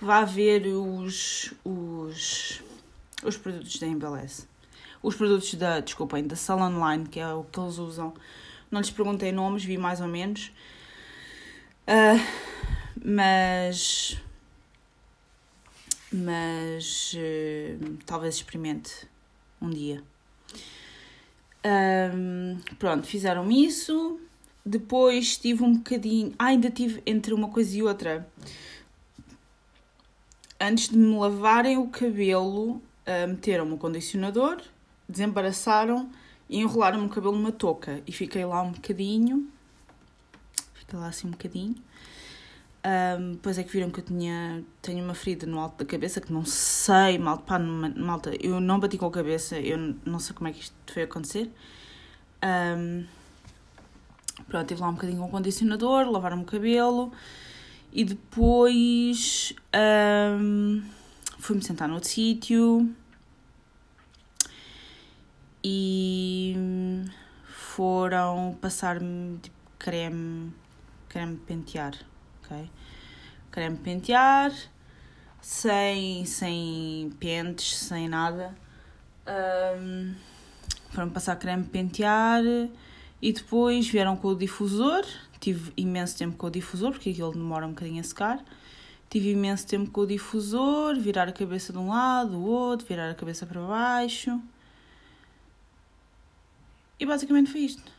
vá 0.00 0.18
haver 0.18 0.66
os, 0.66 1.54
os 1.64 2.62
os 3.24 3.36
produtos 3.36 3.78
da 3.78 3.86
Embeleze. 3.86 4.46
Os 5.02 5.16
produtos 5.16 5.54
da, 5.54 5.80
desculpem, 5.80 6.26
da 6.26 6.36
sala 6.36 6.66
online, 6.66 7.06
que 7.06 7.20
é 7.20 7.32
o 7.32 7.44
que 7.44 7.58
eles 7.58 7.78
usam. 7.78 8.14
Não 8.70 8.80
lhes 8.80 8.90
perguntei 8.90 9.32
nomes, 9.32 9.64
vi 9.64 9.76
mais 9.78 10.00
ou 10.00 10.08
menos. 10.08 10.52
Uh, 11.86 12.20
mas. 13.04 14.18
Mas. 16.12 17.14
Uh, 17.14 17.98
talvez 18.06 18.36
experimente 18.36 19.06
um 19.60 19.70
dia. 19.70 20.02
Um, 21.64 22.58
pronto, 22.78 23.06
fizeram 23.06 23.50
isso. 23.50 24.20
Depois 24.64 25.36
tive 25.36 25.62
um 25.62 25.74
bocadinho. 25.74 26.34
Ah, 26.38 26.46
ainda 26.46 26.70
tive 26.70 27.02
entre 27.06 27.32
uma 27.32 27.48
coisa 27.48 27.76
e 27.76 27.82
outra. 27.82 28.26
Antes 30.60 30.88
de 30.88 30.96
me 30.96 31.16
lavarem 31.16 31.76
o 31.76 31.88
cabelo, 31.88 32.76
uh, 32.76 33.28
meteram-me 33.28 33.74
o 33.74 33.76
condicionador, 33.76 34.62
desembaraçaram 35.08 36.10
e 36.48 36.60
enrolaram-me 36.60 37.06
o 37.06 37.08
cabelo 37.10 37.36
numa 37.36 37.52
touca. 37.52 38.02
E 38.06 38.12
fiquei 38.12 38.44
lá 38.44 38.62
um 38.62 38.72
bocadinho. 38.72 39.48
Fiquei 40.74 40.98
lá 40.98 41.08
assim 41.08 41.26
um 41.26 41.32
bocadinho. 41.32 41.74
Um, 42.86 43.32
depois 43.32 43.56
é 43.56 43.62
que 43.64 43.72
viram 43.72 43.90
que 43.90 44.00
eu 44.00 44.04
tinha 44.04 44.62
tenho 44.82 45.02
uma 45.02 45.14
ferida 45.14 45.46
no 45.46 45.58
alto 45.58 45.78
da 45.78 45.86
cabeça 45.86 46.20
que 46.20 46.30
não 46.30 46.44
sei, 46.44 47.16
mal, 47.16 47.38
pá, 47.38 47.58
malta, 47.58 48.32
eu 48.38 48.60
não 48.60 48.78
bati 48.78 48.98
com 48.98 49.06
a 49.06 49.10
cabeça, 49.10 49.58
eu 49.58 49.96
não 50.04 50.18
sei 50.18 50.34
como 50.34 50.48
é 50.48 50.52
que 50.52 50.60
isto 50.60 50.74
foi 50.92 51.04
acontecer. 51.04 51.50
Um, 52.44 53.06
pronto, 54.48 54.68
tive 54.68 54.82
lá 54.82 54.88
um 54.90 54.94
bocadinho 54.94 55.18
com 55.18 55.30
condicionador, 55.30 56.10
lavaram-me 56.10 56.42
o 56.42 56.46
cabelo 56.46 57.10
e 57.90 58.04
depois 58.04 59.54
um, 60.38 60.82
fui-me 61.38 61.62
sentar 61.62 61.88
no 61.88 61.94
outro 61.94 62.10
sítio 62.10 62.94
e 65.62 66.54
foram 67.46 68.58
passar-me 68.60 69.38
tipo, 69.38 69.56
creme, 69.78 70.52
creme 71.08 71.36
pentear, 71.36 71.94
ok? 72.44 72.68
creme 73.54 73.76
pentear, 73.76 74.52
sem, 75.40 76.24
sem 76.24 77.12
pentes, 77.20 77.76
sem 77.76 78.08
nada. 78.08 78.52
Um, 79.78 80.12
foram 80.90 81.08
passar 81.10 81.36
creme 81.36 81.62
pentear 81.62 82.42
e 83.22 83.32
depois 83.32 83.86
vieram 83.88 84.16
com 84.16 84.28
o 84.28 84.34
difusor. 84.34 85.04
Tive 85.38 85.72
imenso 85.76 86.18
tempo 86.18 86.36
com 86.36 86.48
o 86.48 86.50
difusor, 86.50 86.90
porque 86.90 87.10
aquilo 87.10 87.30
demora 87.30 87.64
um 87.64 87.70
bocadinho 87.70 88.00
a 88.00 88.02
secar. 88.04 88.44
Tive 89.08 89.30
imenso 89.30 89.68
tempo 89.68 89.88
com 89.92 90.00
o 90.00 90.06
difusor, 90.06 90.98
virar 90.98 91.28
a 91.28 91.32
cabeça 91.32 91.72
de 91.72 91.78
um 91.78 91.90
lado, 91.90 92.32
do 92.32 92.44
outro, 92.44 92.84
virar 92.84 93.08
a 93.08 93.14
cabeça 93.14 93.46
para 93.46 93.60
baixo. 93.60 94.42
E 96.98 97.06
basicamente 97.06 97.52
foi 97.52 97.60
isto. 97.60 97.92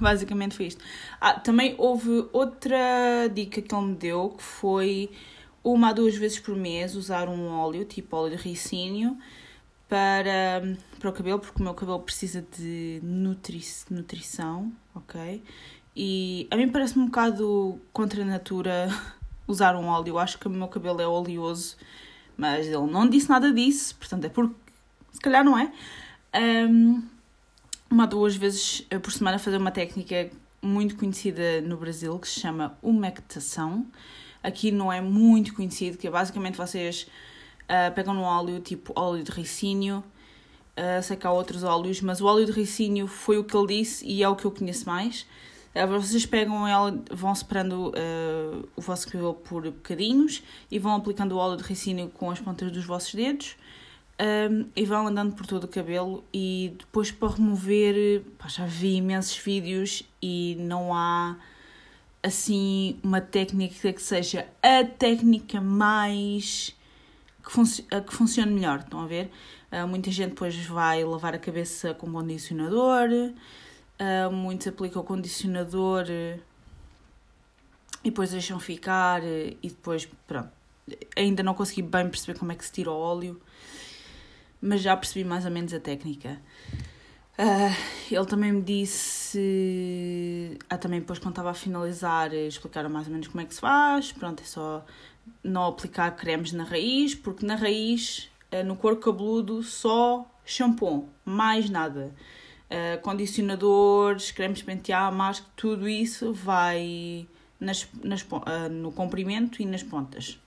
basicamente 0.02 0.56
foi 0.56 0.66
isto. 0.66 0.82
Ah, 1.20 1.34
também 1.34 1.74
houve 1.78 2.26
outra 2.32 3.28
dica 3.32 3.60
que 3.60 3.74
ele 3.74 3.86
me 3.86 3.94
deu, 3.94 4.30
que 4.30 4.42
foi 4.42 5.10
uma 5.62 5.90
a 5.90 5.92
duas 5.92 6.16
vezes 6.16 6.38
por 6.38 6.56
mês 6.56 6.94
usar 6.94 7.28
um 7.28 7.48
óleo, 7.48 7.84
tipo 7.84 8.16
óleo 8.16 8.36
de 8.36 8.42
ricínio, 8.42 9.16
para, 9.88 10.76
para 10.98 11.10
o 11.10 11.12
cabelo, 11.12 11.38
porque 11.38 11.60
o 11.60 11.64
meu 11.64 11.74
cabelo 11.74 12.00
precisa 12.00 12.44
de 12.56 13.00
nutri 13.02 13.60
nutrição, 13.90 14.72
ok? 14.94 15.42
E 15.94 16.46
a 16.50 16.56
mim 16.56 16.68
parece-me 16.68 17.02
um 17.02 17.06
bocado 17.06 17.80
contra 17.92 18.22
a 18.22 18.24
natura 18.24 18.88
usar 19.46 19.76
um 19.76 19.86
óleo. 19.86 20.18
Acho 20.18 20.38
que 20.38 20.46
o 20.46 20.50
meu 20.50 20.68
cabelo 20.68 21.00
é 21.00 21.06
oleoso, 21.06 21.76
mas 22.36 22.66
ele 22.66 22.86
não 22.86 23.08
disse 23.08 23.28
nada 23.28 23.52
disso, 23.52 23.96
portanto 23.96 24.24
é 24.24 24.28
porque 24.28 24.54
se 25.12 25.20
calhar 25.20 25.44
não 25.44 25.58
é. 25.58 25.72
Um, 26.68 27.02
uma 27.90 28.06
duas 28.06 28.36
vezes 28.36 28.86
por 29.02 29.10
semana 29.10 29.38
fazer 29.38 29.56
uma 29.56 29.72
técnica 29.72 30.30
muito 30.62 30.94
conhecida 30.96 31.60
no 31.60 31.76
Brasil 31.76 32.16
que 32.20 32.28
se 32.28 32.38
chama 32.38 32.78
umectação. 32.80 33.84
Aqui 34.42 34.70
não 34.70 34.92
é 34.92 35.00
muito 35.00 35.52
conhecido, 35.54 35.98
que 35.98 36.06
é 36.06 36.10
basicamente 36.10 36.56
vocês 36.56 37.08
uh, 37.64 37.92
pegam 37.92 38.14
um 38.14 38.22
óleo 38.22 38.60
tipo 38.60 38.92
óleo 38.94 39.24
de 39.24 39.32
ricínio, 39.32 40.04
uh, 40.76 41.02
sei 41.02 41.16
que 41.16 41.26
há 41.26 41.32
outros 41.32 41.64
óleos, 41.64 42.00
mas 42.00 42.20
o 42.20 42.26
óleo 42.26 42.46
de 42.46 42.52
ricínio 42.52 43.08
foi 43.08 43.38
o 43.38 43.44
que 43.44 43.56
ele 43.56 43.66
disse 43.66 44.06
e 44.06 44.22
é 44.22 44.28
o 44.28 44.36
que 44.36 44.44
eu 44.44 44.52
conheço 44.52 44.86
mais. 44.86 45.26
Uh, 45.74 45.86
vocês 46.00 46.24
pegam 46.24 46.66
ela, 46.68 46.96
vão 47.10 47.34
separando 47.34 47.88
uh, 47.88 48.68
o 48.76 48.80
vosso 48.80 49.08
cabelo 49.08 49.34
por 49.34 49.64
bocadinhos 49.64 50.44
e 50.70 50.78
vão 50.78 50.94
aplicando 50.94 51.32
o 51.32 51.38
óleo 51.38 51.56
de 51.56 51.64
ricínio 51.64 52.08
com 52.08 52.30
as 52.30 52.38
pontas 52.38 52.70
dos 52.70 52.84
vossos 52.84 53.12
dedos 53.12 53.56
um, 54.20 54.68
e 54.76 54.84
vão 54.84 55.06
andando 55.06 55.34
por 55.34 55.46
todo 55.46 55.64
o 55.64 55.68
cabelo 55.68 56.22
e 56.32 56.74
depois 56.78 57.10
para 57.10 57.34
remover, 57.34 58.22
pá, 58.38 58.48
já 58.48 58.66
vi 58.66 58.96
imensos 58.96 59.38
vídeos 59.38 60.02
e 60.20 60.56
não 60.60 60.94
há 60.94 61.38
assim 62.22 63.00
uma 63.02 63.22
técnica 63.22 63.90
que 63.92 64.02
seja 64.02 64.46
a 64.62 64.84
técnica 64.84 65.58
mais 65.58 66.76
que, 67.42 67.50
funci 67.50 67.86
a 67.90 68.02
que 68.02 68.12
funcione 68.12 68.52
melhor, 68.52 68.80
estão 68.80 69.00
a 69.00 69.06
ver? 69.06 69.30
Uh, 69.72 69.88
muita 69.88 70.10
gente 70.10 70.30
depois 70.30 70.54
vai 70.66 71.02
lavar 71.02 71.34
a 71.34 71.38
cabeça 71.38 71.94
com 71.94 72.12
condicionador, 72.12 73.08
uh, 73.08 74.30
muitos 74.30 74.66
aplicam 74.66 75.00
o 75.00 75.04
condicionador 75.04 76.04
e 76.10 76.40
depois 78.04 78.32
deixam 78.32 78.60
ficar 78.60 79.22
e 79.24 79.56
depois, 79.62 80.06
pronto. 80.26 80.50
Ainda 81.16 81.42
não 81.42 81.54
consegui 81.54 81.82
bem 81.82 82.08
perceber 82.10 82.38
como 82.38 82.52
é 82.52 82.54
que 82.54 82.64
se 82.64 82.72
tira 82.72 82.90
o 82.90 82.98
óleo 82.98 83.40
mas 84.60 84.82
já 84.82 84.96
percebi 84.96 85.24
mais 85.24 85.44
ou 85.44 85.50
menos 85.50 85.72
a 85.72 85.80
técnica. 85.80 86.40
Uh, 87.38 87.74
ele 88.10 88.26
também 88.26 88.52
me 88.52 88.60
disse. 88.60 90.58
Ah, 90.68 90.76
também 90.76 91.00
depois, 91.00 91.18
quando 91.18 91.32
estava 91.32 91.50
a 91.50 91.54
finalizar, 91.54 92.34
explicaram 92.34 92.90
mais 92.90 93.06
ou 93.06 93.12
menos 93.12 93.28
como 93.28 93.40
é 93.40 93.46
que 93.46 93.54
se 93.54 93.60
faz. 93.60 94.12
Pronto, 94.12 94.42
é 94.42 94.46
só 94.46 94.84
não 95.42 95.64
aplicar 95.64 96.10
cremes 96.12 96.52
na 96.52 96.64
raiz, 96.64 97.14
porque 97.14 97.46
na 97.46 97.54
raiz, 97.54 98.30
uh, 98.52 98.64
no 98.64 98.76
couro 98.76 98.96
cabeludo, 98.96 99.62
só 99.62 100.30
shampoo, 100.44 101.08
mais 101.24 101.70
nada. 101.70 102.14
Uh, 102.70 103.00
condicionadores, 103.00 104.30
cremes 104.30 104.62
pentear, 104.62 105.10
máscara, 105.10 105.50
tudo 105.56 105.88
isso 105.88 106.32
vai 106.34 107.26
nas, 107.58 107.88
nas, 108.04 108.26
no 108.70 108.92
comprimento 108.92 109.62
e 109.62 109.66
nas 109.66 109.82
pontas 109.82 110.38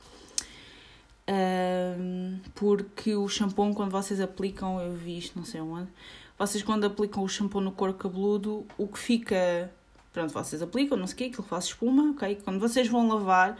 porque 2.53 3.15
o 3.15 3.27
shampoo, 3.27 3.73
quando 3.73 3.91
vocês 3.91 4.19
aplicam, 4.19 4.79
eu 4.81 4.93
vi 4.93 5.17
isto 5.17 5.37
não 5.37 5.45
sei 5.45 5.61
onde, 5.61 5.89
vocês 6.37 6.63
quando 6.63 6.85
aplicam 6.85 7.23
o 7.23 7.27
shampoo 7.27 7.61
no 7.61 7.71
couro 7.71 7.93
cabeludo, 7.93 8.65
o 8.77 8.87
que 8.87 8.99
fica, 8.99 9.71
pronto, 10.11 10.33
vocês 10.33 10.61
aplicam, 10.61 10.97
não 10.97 11.07
sei 11.07 11.13
o 11.13 11.17
quê, 11.17 11.23
aquilo 11.25 11.43
faz 11.43 11.65
espuma, 11.65 12.11
ok? 12.11 12.41
Quando 12.43 12.59
vocês 12.59 12.87
vão 12.87 13.07
lavar, 13.07 13.57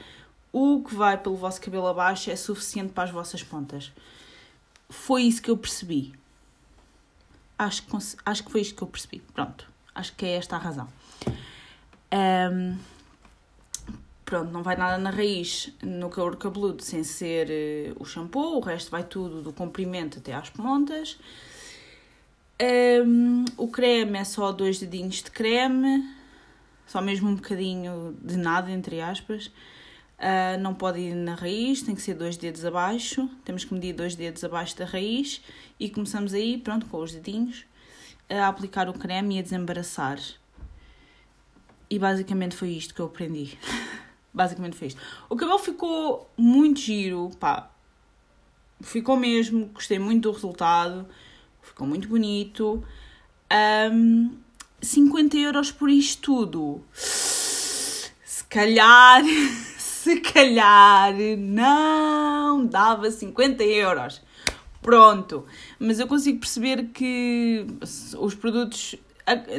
o 0.51 0.84
que 0.84 0.93
vai 0.93 1.17
pelo 1.17 1.36
vosso 1.36 1.62
cabelo 1.62 1.88
abaixo 1.88 2.29
é 2.29 2.36
suficiente 2.36 2.93
para 2.93 3.05
as 3.05 3.12
vossas 3.12 3.43
pontas. 3.43 3.91
Foi 4.89 5.24
isso 5.24 5.41
que 5.41 5.50
eu 5.50 5.58
percebi. 5.58 6.13
Acho 7.58 7.84
que, 7.84 7.98
acho 8.25 8.43
que 8.43 8.51
foi 8.51 8.62
isto 8.62 8.75
que 8.75 8.84
eu 8.84 8.88
percebi. 8.88 9.20
Pronto, 9.34 9.67
acho 9.96 10.13
que 10.15 10.25
é 10.25 10.36
esta 10.36 10.55
a 10.55 10.60
razão. 10.60 10.88
Um, 12.13 12.77
pronto, 14.34 14.52
não 14.52 14.63
vai 14.63 14.75
nada 14.75 14.98
na 14.98 15.12
raiz 15.12 15.72
no 15.84 16.10
couro 16.10 16.36
cabeludo 16.36 16.82
sem 16.82 17.04
ser 17.04 17.50
uh, 17.96 18.02
o 18.02 18.04
shampoo, 18.04 18.58
o 18.58 18.60
resto 18.62 18.90
vai 18.90 19.04
tudo 19.04 19.44
do 19.44 19.54
comprimento 19.54 20.18
até 20.18 20.34
às 20.34 20.50
pontas. 20.50 21.20
Um, 23.06 23.46
o 23.56 23.68
creme 23.68 24.18
é 24.18 24.24
só 24.24 24.52
dois 24.52 24.80
dedinhos 24.80 25.22
de 25.22 25.30
creme, 25.30 26.04
só 26.88 27.00
mesmo 27.00 27.30
um 27.30 27.36
bocadinho 27.36 28.18
de 28.24 28.36
nada, 28.36 28.72
entre 28.72 29.02
aspas. 29.02 29.52
Uh, 30.18 30.58
não 30.60 30.74
pode 30.74 31.00
ir 31.00 31.13
na 31.13 31.36
raiz, 31.36 31.84
tem 31.84 31.94
que 31.94 32.02
ser 32.02 32.16
dois 32.16 32.36
dedos 32.36 32.66
abaixo. 32.66 33.30
Temos 33.46 33.63
que 33.63 33.72
medir 33.72 33.94
dois 33.94 34.16
dedos 34.16 34.44
abaixo 34.44 34.75
da 34.75 34.86
raiz 34.86 35.44
e 35.80 35.92
começamos 35.92 36.34
aí, 36.34 36.58
pronto, 36.58 36.88
com 36.88 36.98
os 36.98 37.12
dedinhos, 37.12 37.66
a 38.28 38.48
aplicar 38.48 38.90
o 38.90 38.94
creme 38.94 39.36
e 39.36 39.40
a 39.40 39.42
desembaraçar. 39.44 40.18
E 41.88 42.00
basicamente 42.00 42.56
foi 42.56 42.70
isto 42.70 42.96
que 42.96 43.00
eu 43.00 43.06
aprendi. 43.06 43.60
Basicamente 44.34 44.84
isto. 44.86 45.00
O 45.30 45.36
cabelo 45.36 45.60
ficou 45.60 46.30
muito 46.36 46.80
giro, 46.80 47.30
pá. 47.40 47.70
Ficou 48.82 49.16
mesmo, 49.16 49.68
gostei 49.68 50.00
muito 50.00 50.24
do 50.24 50.32
resultado. 50.32 51.06
Ficou 51.62 51.86
muito 51.86 52.08
bonito. 52.08 52.84
Um, 53.92 54.36
50 54.82 55.38
euros 55.38 55.72
por 55.72 55.90
isto 55.90 56.22
tudo. 56.22 56.84
Se 56.92 58.44
calhar, 58.50 59.24
se 59.78 60.20
calhar, 60.20 61.13
não 61.38 62.66
dava 62.66 63.12
50 63.12 63.63
euros. 63.63 64.20
Pronto. 64.82 65.46
Mas 65.80 66.00
eu 66.00 66.08
consigo 66.08 66.40
perceber 66.40 66.90
que 66.90 67.68
os 68.18 68.34
produtos, 68.34 68.96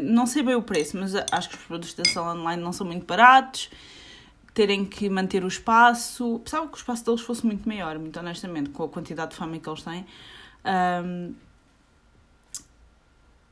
não 0.02 0.26
sei 0.26 0.42
bem 0.42 0.56
o 0.56 0.62
preço, 0.62 0.98
mas 0.98 1.14
acho 1.30 1.48
que 1.48 1.56
os 1.56 1.62
produtos 1.62 1.94
da 1.94 2.04
sala 2.04 2.34
online 2.34 2.60
não 2.60 2.72
são 2.72 2.86
muito 2.86 3.06
baratos 3.06 3.70
terem 4.54 4.86
que 4.86 5.10
manter 5.10 5.44
o 5.44 5.48
espaço. 5.48 6.40
Pensava 6.44 6.68
que 6.68 6.74
o 6.74 6.76
espaço 6.76 7.04
deles 7.04 7.20
fosse 7.20 7.44
muito 7.44 7.68
maior, 7.68 7.98
muito 7.98 8.18
honestamente, 8.18 8.70
com 8.70 8.84
a 8.84 8.88
quantidade 8.88 9.32
de 9.32 9.36
fama 9.36 9.58
que 9.58 9.68
eles 9.68 9.82
têm. 9.82 10.06
Um, 11.04 11.34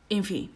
enfim, 0.09 0.49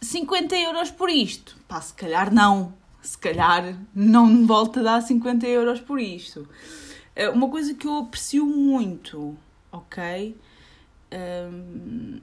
50 0.00 0.56
euros 0.56 0.90
por 0.90 1.10
isto. 1.10 1.56
Pá, 1.68 1.80
se 1.80 1.92
calhar 1.92 2.32
não. 2.32 2.72
Se 3.02 3.18
calhar 3.18 3.78
não 3.94 4.26
me 4.26 4.46
volta 4.46 4.80
a 4.80 4.82
dar 4.82 5.02
50 5.02 5.46
euros 5.46 5.80
por 5.80 6.00
isto. 6.00 6.48
Eh, 7.14 7.28
uma 7.28 7.48
coisa 7.50 7.74
que 7.74 7.86
eu 7.86 7.98
aprecio 7.98 8.46
muito, 8.46 9.36
ok? 9.70 10.34
Um, 11.12 12.20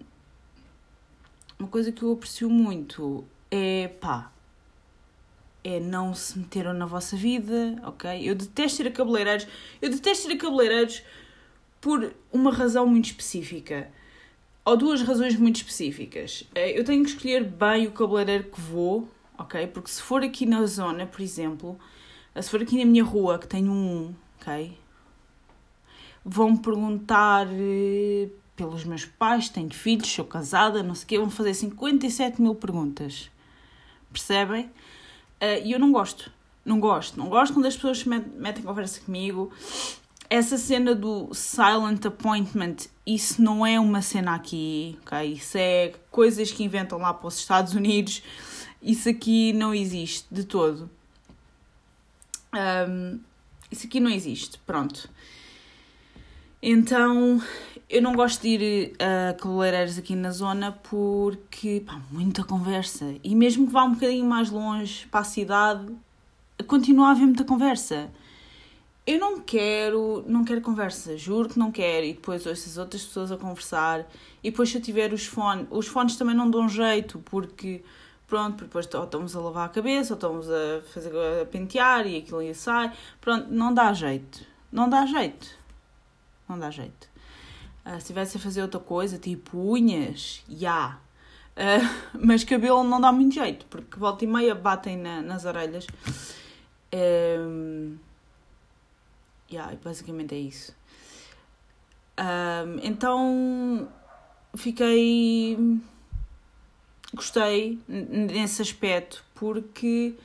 uma 1.60 1.68
coisa 1.68 1.92
que 1.92 2.02
eu 2.02 2.14
aprecio 2.14 2.50
muito 2.50 3.24
é, 3.52 3.88
pá, 3.88 4.32
é 5.64 5.80
não 5.80 6.14
se 6.14 6.38
meteram 6.38 6.74
na 6.74 6.86
vossa 6.86 7.16
vida, 7.16 7.80
ok? 7.84 8.28
Eu 8.28 8.36
detesto 8.36 8.82
ir 8.82 8.88
a 8.88 8.92
cabeleireiros. 8.92 9.48
Eu 9.82 9.90
detesto 9.90 10.30
ir 10.30 10.36
a 10.36 10.38
cabeleireiros 10.38 11.04
por 11.80 12.14
uma 12.32 12.52
razão 12.52 12.86
muito 12.88 13.06
específica. 13.06 13.90
Ou 14.64 14.78
duas 14.78 15.02
razões 15.02 15.36
muito 15.36 15.58
específicas. 15.58 16.48
Eh, 16.54 16.80
eu 16.80 16.84
tenho 16.84 17.04
que 17.04 17.10
escolher 17.12 17.44
bem 17.44 17.88
o 17.88 17.92
cabeleireiro 17.92 18.46
que 18.46 18.62
vou, 18.62 19.10
ok? 19.38 19.66
Porque 19.68 19.90
se 19.90 20.02
for 20.02 20.24
aqui 20.24 20.46
na 20.46 20.66
zona, 20.66 21.06
por 21.06 21.22
exemplo, 21.22 21.80
se 22.40 22.50
for 22.50 22.62
aqui 22.62 22.78
na 22.78 22.86
minha 22.86 23.04
rua, 23.04 23.40
que 23.40 23.48
tenho 23.48 23.72
um, 23.72 24.14
ok? 24.40 24.78
Vão-me 26.24 26.60
perguntar 26.60 27.48
eh, 27.52 28.30
pelos 28.56 28.84
meus 28.84 29.06
pais, 29.06 29.50
tenho 29.50 29.74
filhos, 29.74 30.08
sou 30.08 30.26
casada, 30.26 30.84
não 30.84 30.94
sei 30.94 31.06
o 31.06 31.08
quê, 31.08 31.18
vão 31.18 31.30
fazer 31.30 31.54
57 31.56 32.42
mil 32.42 32.54
perguntas. 32.54 33.32
Percebem? 34.12 34.70
Ah, 35.42 35.58
e 35.58 35.72
eu 35.72 35.80
não 35.80 35.92
gosto. 35.92 36.32
Não 36.64 36.80
gosto. 36.80 37.18
Não 37.18 37.28
gosto 37.28 37.54
quando 37.54 37.66
as 37.66 37.76
pessoas 37.76 38.06
metem 38.06 38.64
conversa 38.64 39.02
comigo. 39.02 39.52
Essa 40.30 40.58
cena 40.58 40.96
do 40.96 41.34
silent 41.34 42.06
appointment, 42.06 42.76
isso 43.06 43.42
não 43.42 43.66
é 43.66 43.78
uma 43.78 44.02
cena 44.02 44.36
aqui, 44.36 44.98
ok? 45.02 45.34
Isso 45.34 45.58
é 45.58 45.94
coisas 46.10 46.52
que 46.52 46.64
inventam 46.64 47.00
lá 47.00 47.14
para 47.14 47.28
os 47.28 47.38
Estados 47.38 47.74
Unidos. 47.74 48.24
Isso 48.82 49.10
aqui 49.10 49.52
não 49.52 49.74
existe 49.74 50.26
de 50.32 50.46
todo. 50.46 50.90
Um, 52.54 53.20
Isso 53.70 53.88
aqui 53.88 54.00
não 54.00 54.12
existe. 54.12 54.60
Pronto. 54.66 55.10
Então, 56.64 57.42
eu 57.90 58.04
não 58.04 58.14
gosto 58.14 58.44
de 58.44 58.50
ir 58.50 58.94
a 59.00 59.34
cabeleireiros 59.34 59.98
aqui 59.98 60.16
na 60.16 60.30
zona 60.30 60.72
porque, 60.72 61.82
pá, 61.84 62.00
muita 62.12 62.44
conversa. 62.44 63.16
E 63.24 63.34
mesmo 63.34 63.66
que 63.66 63.74
vá 63.74 63.84
um 63.84 63.94
bocadinho 63.94 64.26
mais 64.26 64.52
longe 64.52 65.08
para 65.08 65.22
a 65.22 65.24
cidade, 65.24 65.92
continua 66.68 67.08
a 67.08 67.12
haver 67.12 67.26
muita 67.26 67.44
conversa. 67.44 68.12
Eu 69.08 69.20
não 69.20 69.40
quero, 69.40 70.24
não 70.28 70.46
quero 70.46 70.62
conversa, 70.62 71.18
juro 71.18 71.50
que 71.50 71.58
não 71.58 71.72
quero. 71.72 72.06
E 72.06 72.14
depois 72.14 72.46
ouço 72.46 72.70
as 72.70 72.78
outras 72.78 73.04
pessoas 73.04 73.32
a 73.32 73.38
conversar. 73.38 74.06
E 74.44 74.52
depois 74.52 74.70
se 74.70 74.78
eu 74.78 74.82
tiver 74.82 75.12
os 75.12 75.26
fones, 75.26 75.66
os 75.72 75.88
fones 75.88 76.16
também 76.16 76.36
não 76.36 76.50
dão 76.50 76.70
jeito, 76.70 77.18
porque 77.26 77.84
pronto, 78.28 78.66
depois 78.66 78.88
ou 78.94 79.04
estamos 79.04 79.36
a 79.36 79.42
lavar 79.42 79.66
a 79.66 79.70
cabeça, 79.70 80.14
ou 80.14 80.16
estamos 80.16 80.48
a 80.48 80.82
fazer 80.94 81.12
a 81.42 81.46
pentear 81.46 82.06
e 82.06 82.18
aquilo 82.18 82.44
ia 82.44 82.54
sai. 82.54 82.92
Pronto, 83.20 83.48
não 83.50 83.74
dá 83.74 83.92
jeito. 83.94 84.46
Não 84.72 84.88
dá 84.88 85.08
jeito. 85.08 85.61
Não 86.52 86.60
dá 86.60 86.70
jeito. 86.70 87.10
Uh, 87.86 87.98
se 88.02 88.08
tivesse 88.08 88.36
a 88.36 88.40
fazer 88.42 88.62
outra 88.62 88.80
coisa, 88.80 89.18
tipo 89.18 89.58
unhas, 89.58 90.44
já. 90.50 91.00
Yeah. 91.56 91.86
Uh, 92.14 92.20
mas 92.22 92.44
cabelo 92.44 92.84
não 92.84 93.00
dá 93.00 93.10
muito 93.10 93.36
jeito, 93.36 93.66
porque 93.68 93.98
volta 93.98 94.26
e 94.26 94.28
meia 94.28 94.54
batem 94.54 94.98
na, 94.98 95.22
nas 95.22 95.46
orelhas. 95.46 95.88
Um, 96.94 97.96
yeah, 99.50 99.74
basicamente 99.82 100.36
é 100.36 100.40
isso. 100.40 100.76
Um, 102.20 102.80
então 102.84 103.88
fiquei. 104.58 105.58
Gostei 107.14 107.80
nesse 107.88 108.62
aspecto 108.62 109.24
porque 109.34 110.16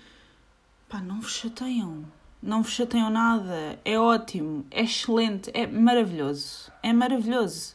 pá, 0.89 1.01
não 1.01 1.21
vos 1.21 1.37
chateiam. 1.37 2.05
Não 2.47 2.63
vos 2.63 2.73
chateiam 2.73 3.11
nada. 3.11 3.77
É 3.85 3.99
ótimo, 3.99 4.65
é 4.71 4.83
excelente, 4.85 5.51
é 5.53 5.67
maravilhoso. 5.67 6.71
É 6.81 6.93
maravilhoso. 6.93 7.75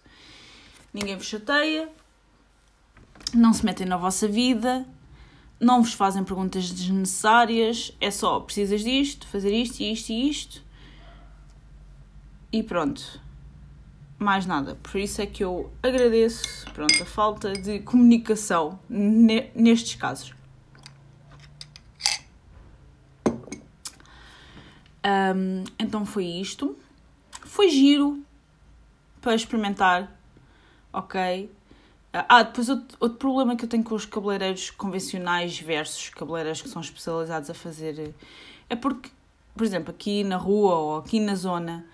Ninguém 0.93 1.17
vos 1.17 1.25
chateia, 1.27 1.89
não 3.33 3.51
se 3.51 3.65
metem 3.65 3.85
na 3.85 3.97
vossa 3.97 4.29
vida, 4.29 4.85
não 5.59 5.83
vos 5.83 5.91
fazem 5.91 6.23
perguntas 6.23 6.71
desnecessárias, 6.71 7.95
é 7.99 8.09
só 8.09 8.39
precisas 8.39 8.81
disto, 8.81 9.27
fazer 9.27 9.53
isto 9.53 9.81
e 9.81 9.91
isto 9.91 10.09
e 10.09 10.29
isto 10.29 10.63
e 12.51 12.63
pronto. 12.63 13.21
Mais 14.17 14.45
nada. 14.45 14.75
Por 14.75 14.99
isso 14.99 15.21
é 15.21 15.25
que 15.25 15.43
eu 15.43 15.69
agradeço 15.83 16.65
pronto, 16.73 17.01
a 17.01 17.05
falta 17.05 17.51
de 17.51 17.79
comunicação 17.79 18.79
nestes 18.89 19.95
casos. 19.95 20.33
Um, 25.05 25.63
então 25.79 26.05
foi 26.05 26.25
isto. 26.25 26.77
Foi 27.43 27.69
giro 27.69 28.23
para 29.21 29.35
experimentar. 29.35 30.11
Ok. 30.93 31.49
Ah, 32.13 32.43
depois 32.43 32.67
outro, 32.67 32.97
outro, 32.99 33.17
problema 33.17 33.55
que 33.55 33.63
eu 33.63 33.69
tenho 33.69 33.83
com 33.83 33.95
os 33.95 34.05
cabeleireiros 34.05 34.69
convencionais 34.69 35.57
versus 35.57 36.09
cabeleireiros 36.09 36.61
que 36.61 36.67
são 36.67 36.81
especializados 36.81 37.49
a 37.49 37.53
fazer 37.53 38.13
é 38.69 38.75
porque, 38.75 39.09
por 39.55 39.63
exemplo, 39.63 39.91
aqui 39.91 40.21
na 40.21 40.35
rua 40.35 40.75
ou 40.75 40.97
aqui 40.97 41.21
na 41.21 41.35
zona, 41.35 41.85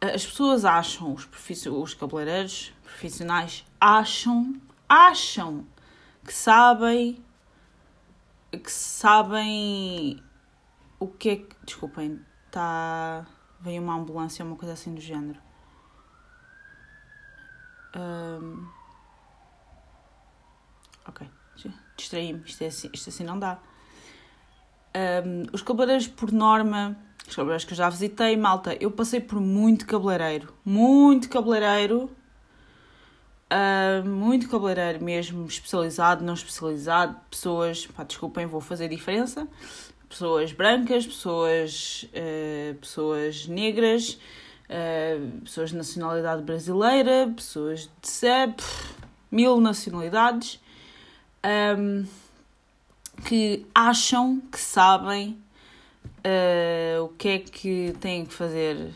as 0.00 0.26
pessoas 0.26 0.64
acham, 0.64 1.14
os, 1.14 1.28
os 1.66 1.94
cabeleireiros 1.94 2.72
profissionais 2.82 3.64
acham, 3.80 4.60
acham 4.88 5.64
que 6.24 6.34
sabem, 6.34 7.22
que 8.50 8.72
sabem 8.72 10.20
o 10.98 11.08
que 11.08 11.28
é 11.28 11.36
que. 11.36 11.56
Desculpem, 11.64 12.20
está. 12.46 13.26
Veio 13.60 13.82
uma 13.82 13.94
ambulância, 13.94 14.44
uma 14.44 14.56
coisa 14.56 14.74
assim 14.74 14.94
do 14.94 15.00
género. 15.00 15.38
Um, 17.96 18.66
ok, 21.06 21.28
distraí-me, 21.96 22.42
isto, 22.44 22.62
é 22.62 22.66
assim, 22.66 22.90
isto 22.92 23.08
assim 23.08 23.24
não 23.24 23.38
dá. 23.38 23.58
Um, 24.96 25.44
os 25.52 25.62
cabeleireiros, 25.62 26.08
por 26.08 26.32
norma, 26.32 26.96
os 27.26 27.34
cabeleireiros 27.34 27.64
que 27.64 27.72
eu 27.72 27.76
já 27.76 27.88
visitei, 27.88 28.36
malta, 28.36 28.76
eu 28.80 28.90
passei 28.90 29.20
por 29.20 29.40
muito 29.40 29.86
cabeleireiro, 29.86 30.52
muito 30.64 31.28
cabeleireiro, 31.28 32.10
uh, 33.50 34.08
muito 34.08 34.48
cabeleireiro 34.48 35.02
mesmo, 35.02 35.46
especializado, 35.46 36.24
não 36.24 36.34
especializado, 36.34 37.16
pessoas, 37.30 37.86
pá, 37.86 38.02
desculpem, 38.02 38.46
vou 38.46 38.60
fazer 38.60 38.88
diferença, 38.88 39.48
pessoas 40.14 40.52
brancas, 40.52 41.04
pessoas, 41.04 42.08
uh, 42.14 42.74
pessoas 42.76 43.48
negras, 43.48 44.16
uh, 44.70 45.40
pessoas 45.40 45.70
de 45.70 45.76
nacionalidade 45.76 46.40
brasileira, 46.42 47.32
pessoas 47.34 47.90
de 48.00 48.08
SEP, 48.08 48.62
mil 49.28 49.60
nacionalidades, 49.60 50.60
um, 51.76 52.06
que 53.24 53.66
acham 53.74 54.40
que 54.52 54.60
sabem 54.60 55.36
uh, 56.24 57.02
o 57.02 57.08
que 57.08 57.28
é 57.28 57.38
que 57.40 57.96
têm 58.00 58.24
que 58.24 58.32
fazer 58.32 58.94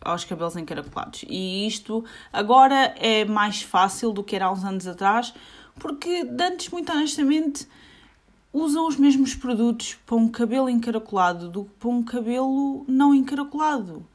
aos 0.00 0.24
cabelos 0.24 0.56
encaracolados. 0.56 1.26
E 1.28 1.66
isto 1.66 2.02
agora 2.32 2.94
é 2.98 3.26
mais 3.26 3.60
fácil 3.60 4.14
do 4.14 4.24
que 4.24 4.34
era 4.34 4.46
há 4.46 4.50
uns 4.50 4.64
anos 4.64 4.86
atrás, 4.86 5.34
porque 5.78 6.26
antes, 6.40 6.70
muito 6.70 6.90
honestamente, 6.90 7.68
usam 8.54 8.88
os 8.88 8.96
mesmos 8.96 9.34
produtos 9.34 9.98
para 10.06 10.16
um 10.16 10.28
cabelo 10.28 10.70
encaracolado 10.70 11.50
do 11.50 11.64
que 11.66 11.72
para 11.78 11.90
um 11.90 12.02
cabelo 12.02 12.86
não 12.88 13.14
encaracolado 13.14 14.06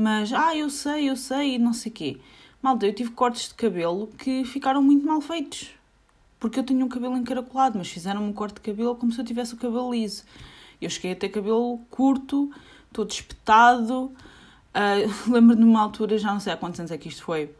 mas 0.00 0.32
ah, 0.32 0.54
eu 0.56 0.70
sei, 0.70 1.10
eu 1.10 1.16
sei, 1.16 1.56
e 1.56 1.58
não 1.58 1.72
sei 1.72 1.90
quê. 1.90 2.20
Malta, 2.62 2.86
eu 2.86 2.94
tive 2.94 3.10
cortes 3.10 3.48
de 3.48 3.54
cabelo 3.54 4.06
que 4.16 4.44
ficaram 4.44 4.80
muito 4.80 5.04
mal 5.04 5.20
feitos. 5.20 5.70
Porque 6.38 6.60
eu 6.60 6.62
tinha 6.62 6.84
um 6.84 6.88
cabelo 6.88 7.16
encaracolado, 7.16 7.76
mas 7.76 7.88
fizeram 7.88 8.24
um 8.24 8.32
corte 8.32 8.54
de 8.54 8.60
cabelo 8.60 8.94
como 8.94 9.10
se 9.10 9.20
eu 9.20 9.24
tivesse 9.24 9.54
o 9.54 9.56
cabelo 9.56 9.90
liso. 9.90 10.22
Eu 10.80 10.88
cheguei 10.88 11.12
a 11.12 11.16
ter 11.16 11.30
cabelo 11.30 11.80
curto, 11.90 12.48
todo 12.92 13.10
espetado. 13.10 14.12
Uh, 14.72 15.10
Lembro-me 15.32 15.56
de 15.56 15.68
uma 15.68 15.80
altura, 15.80 16.16
já 16.16 16.32
não 16.32 16.38
sei 16.38 16.52
há 16.52 16.56
quantos 16.56 16.78
anos 16.78 16.92
é 16.92 16.98
que 16.98 17.08
isto 17.08 17.24
foi. 17.24 17.50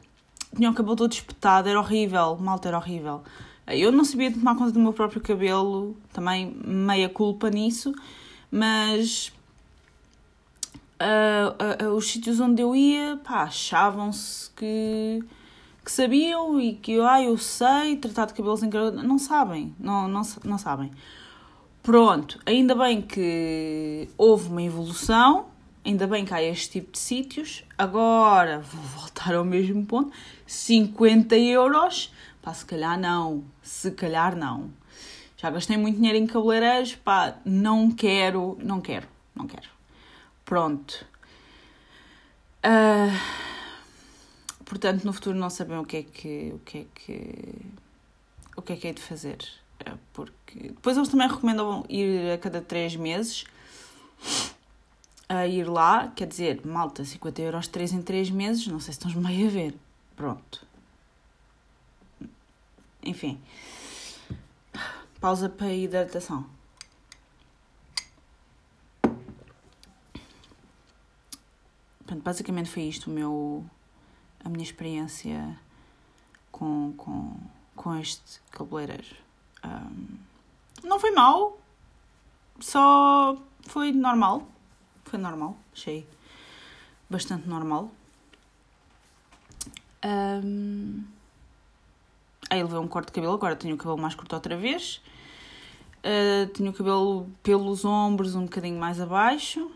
Tinha 0.55 0.71
o 0.71 0.75
cabelo 0.75 0.95
todo 0.95 1.13
espetado, 1.13 1.69
era 1.69 1.81
horrível, 1.81 2.37
malta, 2.37 2.69
era 2.69 2.79
horrível. 2.79 3.25
Eu 3.71 3.93
não 3.93 4.05
sabia 4.05 4.33
tomar 4.33 4.57
conta 4.57 4.73
do 4.73 4.81
meu 4.81 4.93
próprio 4.93 5.21
cabelo, 5.21 5.97
também 6.13 6.55
meia 6.65 7.09
culpa 7.09 7.51
nisso, 7.51 7.95
mas 8.51 9.33
uh, 11.01 11.85
uh, 11.85 11.95
os 11.95 12.11
sítios 12.11 12.41
onde 12.41 12.63
eu 12.63 12.75
ia, 12.75 13.19
pá, 13.23 13.43
achavam-se 13.43 14.51
que, 14.51 15.23
que 15.85 15.93
sabiam 15.93 16.61
e 16.61 16.75
que, 16.75 16.99
ah, 17.01 17.23
eu 17.23 17.37
sei 17.37 17.97
tratar 17.97 18.27
de 18.27 18.35
cabelos 18.35 18.63
em 18.63 18.71
Não 19.05 19.19
sabem, 19.19 19.75
não, 19.79 20.09
não, 20.09 20.23
não 20.45 20.59
sabem. 20.59 20.91
Pronto, 21.83 22.39
ainda 22.45 22.75
bem 22.75 23.01
que 23.01 24.09
houve 24.19 24.49
uma 24.49 24.63
evolução, 24.63 25.47
ainda 25.85 26.07
bem 26.07 26.25
que 26.25 26.35
há 26.35 26.43
este 26.43 26.73
tipo 26.81 26.93
de 26.93 26.99
sítios. 26.99 27.65
Agora 27.79 28.61
vou 28.61 28.83
voltar 28.83 29.35
ao 29.35 29.45
mesmo 29.45 29.87
ponto: 29.87 30.13
50 30.47 31.37
euros, 31.37 32.13
pá, 32.49 32.55
se 32.55 32.65
calhar 32.65 32.99
não, 32.99 33.45
se 33.63 33.91
calhar 33.91 34.35
não. 34.35 34.71
Já 35.37 35.51
gastei 35.51 35.77
muito 35.77 35.97
dinheiro 35.97 36.17
em 36.17 36.27
cabeleireiros, 36.27 36.95
pá, 36.95 37.37
não 37.45 37.91
quero, 37.91 38.57
não 38.63 38.81
quero, 38.81 39.07
não 39.35 39.47
quero. 39.47 39.69
Pronto. 40.47 41.07
Uh, 42.65 43.13
portanto, 44.65 45.05
no 45.05 45.13
futuro 45.13 45.37
não 45.37 45.51
sabem 45.51 45.77
o 45.77 45.85
que 45.85 45.99
é 45.99 46.03
que 46.03 46.53
o 46.55 46.59
que 46.61 46.79
é 46.79 46.87
que 46.95 47.57
o 48.57 48.63
que 48.63 48.73
é 48.73 48.77
que 48.77 48.89
é 48.89 48.93
de 48.95 49.03
fazer, 49.03 49.39
ah, 49.85 49.97
porque 50.15 50.69
depois 50.69 50.97
eles 50.97 51.11
também 51.11 51.29
recomendam 51.29 51.85
ir 51.89 52.33
a 52.33 52.39
cada 52.39 52.63
três 52.63 52.97
meses 52.97 53.45
a 55.29 55.47
ir 55.47 55.69
lá, 55.69 56.09
quer 56.17 56.27
dizer, 56.27 56.67
malta, 56.67 57.05
50 57.05 57.43
euros 57.43 57.69
3 57.69 57.93
em 57.93 58.03
3 58.03 58.31
meses, 58.31 58.67
não 58.67 58.81
sei 58.81 58.95
se 58.95 59.07
estão 59.07 59.23
meio 59.23 59.49
a 59.49 59.51
ver. 59.51 59.75
Pronto. 60.17 60.68
Enfim. 63.09 63.41
Pausa 65.19 65.49
para 65.49 65.73
hidratação. 65.73 66.45
Pronto, 72.05 72.23
basicamente 72.23 72.69
foi 72.69 72.83
isto 72.83 73.11
o 73.11 73.15
meu, 73.15 73.65
a 74.45 74.49
minha 74.51 74.63
experiência 74.63 75.59
com, 76.53 76.93
com, 76.99 77.35
com 77.75 77.97
este 77.97 78.41
cabeleireiro. 78.51 79.17
Um, 79.65 80.19
não 80.85 81.01
foi 81.01 81.11
mal, 81.11 81.59
só 82.61 83.43
foi 83.63 83.91
normal. 83.91 84.47
Foi 85.05 85.19
normal, 85.19 85.57
achei 85.73 86.07
bastante 87.09 87.49
normal. 87.49 87.91
Um, 90.05 91.18
aí 92.51 92.63
levei 92.63 92.79
um 92.79 92.89
corte 92.89 93.07
de 93.07 93.13
cabelo, 93.13 93.35
agora 93.35 93.57
tenho 93.57 93.75
o 93.75 93.79
cabelo 93.79 93.99
mais 93.99 94.15
curto 94.15 94.35
outra 94.35 94.57
vez. 94.57 95.01
Uh, 95.99 96.47
tinha 96.53 96.71
o 96.71 96.73
cabelo 96.73 97.29
pelos 97.43 97.85
ombros, 97.85 98.35
um 98.35 98.43
bocadinho 98.43 98.79
mais 98.79 99.01
abaixo. 99.01 99.71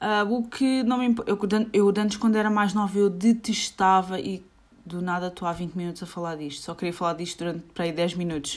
Uh, 0.00 0.34
o 0.34 0.44
que 0.48 0.82
não 0.82 0.98
me 0.98 1.14
eu, 1.26 1.38
eu 1.72 1.88
antes, 1.98 2.16
quando 2.16 2.36
era 2.36 2.50
mais 2.50 2.74
nova, 2.74 2.98
eu 2.98 3.08
detestava 3.08 4.18
e 4.18 4.44
do 4.84 5.00
nada 5.00 5.28
estou 5.28 5.46
há 5.46 5.52
20 5.52 5.74
minutos 5.74 6.02
a 6.02 6.06
falar 6.06 6.36
disto. 6.36 6.62
Só 6.62 6.74
queria 6.74 6.92
falar 6.92 7.14
disto 7.14 7.38
durante 7.38 7.60
para 7.72 7.84
aí 7.84 7.92
10 7.92 8.14
minutos. 8.14 8.56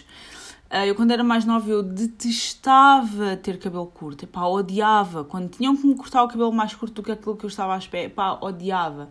Uh, 0.71 0.85
eu, 0.85 0.95
quando 0.95 1.11
era 1.11 1.23
mais 1.23 1.45
nova, 1.45 1.69
eu 1.69 1.83
detestava 1.83 3.37
ter 3.37 3.59
cabelo 3.59 3.85
curto. 3.87 4.25
Epá, 4.25 4.45
odiava. 4.45 5.23
Quando 5.23 5.49
tinham 5.49 5.75
que 5.77 5.85
me 5.85 5.95
cortar 5.95 6.23
o 6.23 6.27
cabelo 6.27 6.51
mais 6.51 6.73
curto 6.73 6.95
do 6.95 7.03
que 7.03 7.11
aquilo 7.11 7.37
que 7.37 7.45
eu 7.45 7.47
estava 7.47 7.75
à 7.75 7.77
espera, 7.77 8.05
epá, 8.05 8.37
odiava. 8.41 9.09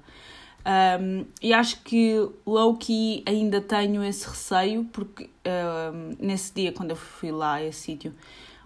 Um, 0.66 1.26
e 1.42 1.52
acho 1.52 1.82
que 1.82 2.16
low-key 2.46 3.22
ainda 3.26 3.60
tenho 3.60 4.02
esse 4.02 4.26
receio, 4.26 4.84
porque 4.92 5.28
um, 5.46 6.16
nesse 6.18 6.54
dia, 6.54 6.72
quando 6.72 6.90
eu 6.90 6.96
fui 6.96 7.30
lá 7.30 7.54
a 7.54 7.64
esse 7.64 7.80
sítio, 7.80 8.14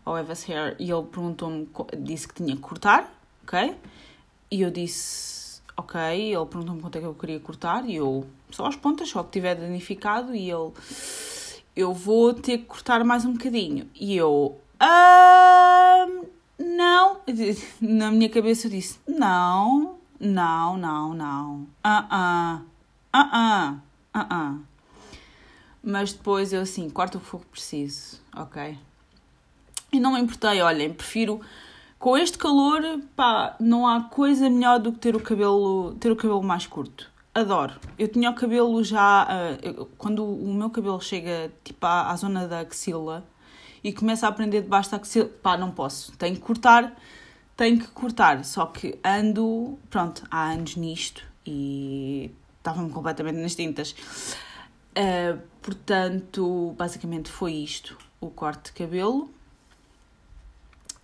ao 0.04 0.16
Evas 0.16 0.48
Hair, 0.48 0.76
e 0.78 0.90
ele 0.90 1.02
perguntou-me, 1.02 1.68
disse 1.98 2.28
que 2.28 2.34
tinha 2.34 2.54
que 2.54 2.62
cortar, 2.62 3.12
ok? 3.42 3.74
E 4.50 4.62
eu 4.62 4.70
disse, 4.70 5.60
ok. 5.76 6.00
Ele 6.00 6.46
perguntou-me 6.46 6.80
quanto 6.80 6.96
é 6.96 7.00
que 7.00 7.06
eu 7.06 7.14
queria 7.14 7.40
cortar, 7.40 7.84
e 7.88 7.96
eu, 7.96 8.26
só 8.50 8.66
as 8.66 8.76
pontas, 8.76 9.08
só 9.08 9.22
que 9.22 9.32
tiver 9.32 9.54
danificado, 9.56 10.34
e 10.34 10.50
ele 10.50 10.72
eu 11.76 11.92
vou 11.92 12.34
ter 12.34 12.58
que 12.58 12.64
cortar 12.64 13.04
mais 13.04 13.24
um 13.24 13.34
bocadinho. 13.34 13.88
E 13.94 14.16
eu, 14.16 14.58
não. 16.58 17.20
Na 17.80 18.10
minha 18.10 18.28
cabeça 18.28 18.66
eu 18.66 18.70
disse, 18.72 18.98
não, 19.06 19.97
não, 20.18 20.76
não, 20.76 21.14
não. 21.14 21.66
Ah, 21.82 22.06
ah, 22.10 22.60
ah, 23.12 23.30
ah, 23.32 23.74
ah, 24.14 24.26
ah. 24.30 24.54
Mas 25.82 26.12
depois 26.12 26.52
eu 26.52 26.60
assim, 26.60 26.90
corta 26.90 27.18
o 27.18 27.20
for 27.20 27.40
preciso, 27.40 28.20
ok? 28.34 28.78
E 29.92 30.00
não 30.00 30.12
me 30.12 30.20
importei, 30.20 30.60
olhem, 30.60 30.92
prefiro 30.92 31.40
com 31.98 32.16
este 32.16 32.36
calor, 32.36 32.82
pá, 33.16 33.56
não 33.58 33.86
há 33.86 34.02
coisa 34.02 34.50
melhor 34.50 34.78
do 34.78 34.92
que 34.92 34.98
ter 34.98 35.16
o 35.16 35.20
cabelo, 35.20 35.94
ter 35.94 36.10
o 36.10 36.16
cabelo 36.16 36.42
mais 36.42 36.66
curto 36.66 37.10
adoro. 37.40 37.74
Eu 37.98 38.08
tinha 38.08 38.30
o 38.30 38.34
cabelo 38.34 38.82
já. 38.82 39.26
Uh, 39.26 39.86
quando 39.96 40.24
o 40.24 40.52
meu 40.52 40.70
cabelo 40.70 41.00
chega 41.00 41.52
tipo 41.64 41.84
à, 41.86 42.10
à, 42.10 42.16
zona 42.16 42.46
da 42.46 42.60
axila 42.60 43.24
e 43.82 43.92
começa 43.92 44.26
a 44.26 44.28
aprender 44.28 44.62
debaixo 44.62 44.90
da 44.90 44.96
axila, 44.96 45.28
pá, 45.42 45.56
não 45.56 45.70
posso. 45.70 46.16
Tenho 46.16 46.34
que 46.34 46.42
cortar, 46.42 46.96
tenho 47.58 47.78
que 47.78 47.88
cortar. 47.88 48.42
Só 48.44 48.64
que 48.64 48.98
ando, 49.04 49.78
pronto, 49.90 50.26
há 50.30 50.52
anos 50.52 50.76
nisto 50.76 51.22
e 51.44 52.30
estava-me 52.56 52.90
completamente 52.90 53.36
nas 53.36 53.54
tintas. 53.54 53.90
Uh, 54.96 55.38
portanto, 55.60 56.74
basicamente 56.78 57.30
foi 57.30 57.52
isto: 57.52 57.98
o 58.18 58.30
corte 58.30 58.66
de 58.66 58.72
cabelo. 58.72 59.30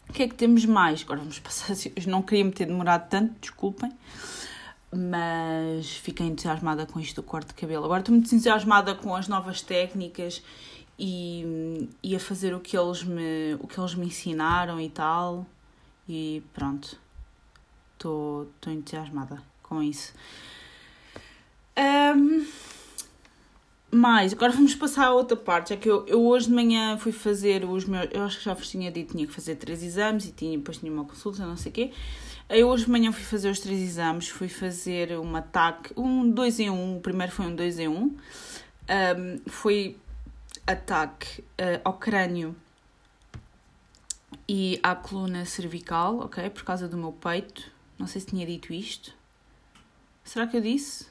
O 0.08 0.12
que 0.12 0.22
é 0.22 0.28
que 0.28 0.34
temos 0.34 0.64
mais? 0.64 1.02
Agora 1.02 1.20
vamos 1.20 1.38
passar. 1.40 1.74
Eu 1.94 2.06
não 2.06 2.22
queria 2.22 2.44
me 2.44 2.52
ter 2.52 2.66
demorado 2.66 3.08
tanto, 3.10 3.34
desculpem 3.40 3.92
mas 4.96 5.90
fiquei 5.90 6.24
entusiasmada 6.24 6.86
com 6.86 7.00
isto 7.00 7.20
do 7.20 7.22
corte 7.24 7.48
de 7.48 7.54
cabelo. 7.54 7.84
Agora 7.84 7.98
estou 7.98 8.14
muito 8.14 8.32
entusiasmada 8.32 8.94
com 8.94 9.12
as 9.16 9.26
novas 9.26 9.60
técnicas 9.60 10.40
e, 10.96 11.88
e 12.00 12.14
a 12.14 12.20
fazer 12.20 12.54
o 12.54 12.60
que, 12.60 12.78
eles 12.78 13.02
me, 13.02 13.54
o 13.60 13.66
que 13.66 13.78
eles 13.78 13.96
me 13.96 14.06
ensinaram 14.06 14.80
e 14.80 14.88
tal. 14.88 15.44
E 16.08 16.42
pronto, 16.52 16.98
estou, 17.92 18.48
entusiasmada 18.66 19.42
com 19.62 19.82
isso. 19.82 20.12
Um, 21.76 22.46
mais, 23.90 24.32
agora 24.32 24.52
vamos 24.52 24.74
passar 24.74 25.06
a 25.06 25.12
outra 25.12 25.36
parte, 25.36 25.72
é 25.72 25.76
que 25.76 25.88
eu, 25.88 26.04
eu 26.06 26.24
hoje 26.24 26.46
de 26.46 26.52
manhã 26.52 26.98
fui 26.98 27.12
fazer 27.12 27.64
os 27.64 27.84
meus, 27.84 28.08
eu 28.12 28.22
acho 28.22 28.38
que 28.38 28.44
já 28.44 28.52
vos 28.52 28.68
tinha 28.68 28.90
dito, 28.90 29.12
tinha 29.12 29.26
que 29.26 29.32
fazer 29.32 29.54
três 29.56 29.82
exames 29.82 30.26
e 30.26 30.32
tinha, 30.32 30.58
depois 30.58 30.78
tinha 30.78 30.92
uma 30.92 31.04
consulta, 31.04 31.46
não 31.46 31.56
sei 31.56 31.70
o 31.70 31.74
quê. 31.74 31.92
Eu 32.48 32.68
hoje 32.68 32.84
de 32.84 32.90
manhã 32.90 33.10
fui 33.10 33.22
fazer 33.22 33.48
os 33.48 33.60
três 33.60 33.80
exames, 33.80 34.28
fui 34.28 34.48
fazer 34.48 35.18
um 35.18 35.34
ataque, 35.34 35.92
um 35.96 36.28
2 36.28 36.60
em 36.60 36.70
1, 36.70 36.74
um, 36.74 36.96
o 36.98 37.00
primeiro 37.00 37.32
foi 37.32 37.46
um 37.46 37.54
2 37.54 37.78
em 37.78 37.88
1, 37.88 37.92
um. 37.92 38.04
um, 38.04 38.16
foi 39.46 39.96
ataque 40.66 41.40
uh, 41.40 41.80
ao 41.84 41.94
crânio 41.94 42.54
e 44.48 44.78
à 44.82 44.94
coluna 44.94 45.44
cervical, 45.44 46.18
ok? 46.20 46.48
Por 46.50 46.64
causa 46.64 46.88
do 46.88 46.96
meu 46.96 47.12
peito. 47.12 47.70
Não 47.98 48.06
sei 48.06 48.20
se 48.20 48.28
tinha 48.28 48.46
dito 48.46 48.72
isto. 48.72 49.12
Será 50.22 50.46
que 50.46 50.56
eu 50.56 50.60
disse? 50.60 51.06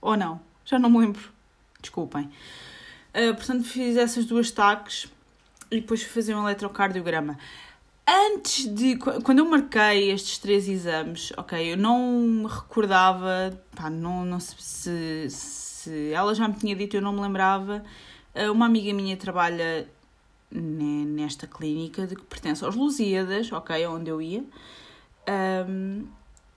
Ou 0.00 0.16
não? 0.16 0.40
Já 0.64 0.78
não 0.78 0.90
me 0.90 0.98
lembro. 0.98 1.30
Desculpem. 1.80 2.30
Uh, 3.14 3.34
portanto, 3.34 3.64
fiz 3.64 3.96
essas 3.96 4.24
duas 4.24 4.50
taques 4.50 5.10
e 5.70 5.80
depois 5.80 6.02
fui 6.02 6.10
fazer 6.10 6.34
um 6.34 6.42
eletrocardiograma 6.42 7.38
antes 8.10 8.66
de. 8.66 8.96
Quando 8.96 9.38
eu 9.38 9.44
marquei 9.44 10.10
estes 10.10 10.38
três 10.38 10.68
exames, 10.68 11.32
ok, 11.36 11.72
eu 11.72 11.76
não 11.76 12.20
me 12.20 12.46
recordava, 12.46 13.58
pá, 13.74 13.88
não, 13.88 14.24
não 14.24 14.40
se, 14.40 14.56
se, 14.58 15.30
se 15.30 16.12
ela 16.12 16.34
já 16.34 16.48
me 16.48 16.54
tinha 16.54 16.74
dito, 16.74 16.96
eu 16.96 17.02
não 17.02 17.12
me 17.12 17.20
lembrava. 17.20 17.84
Eh, 18.34 18.50
uma 18.50 18.66
amiga 18.66 18.92
minha 18.92 19.16
trabalha 19.16 19.88
nesta 20.50 21.46
clínica 21.46 22.06
de 22.06 22.16
que 22.16 22.22
pertence 22.22 22.64
aos 22.64 22.74
Lusíadas, 22.74 23.52
ok, 23.52 23.86
onde 23.86 24.10
eu 24.10 24.20
ia. 24.20 24.44
Um, 25.68 26.06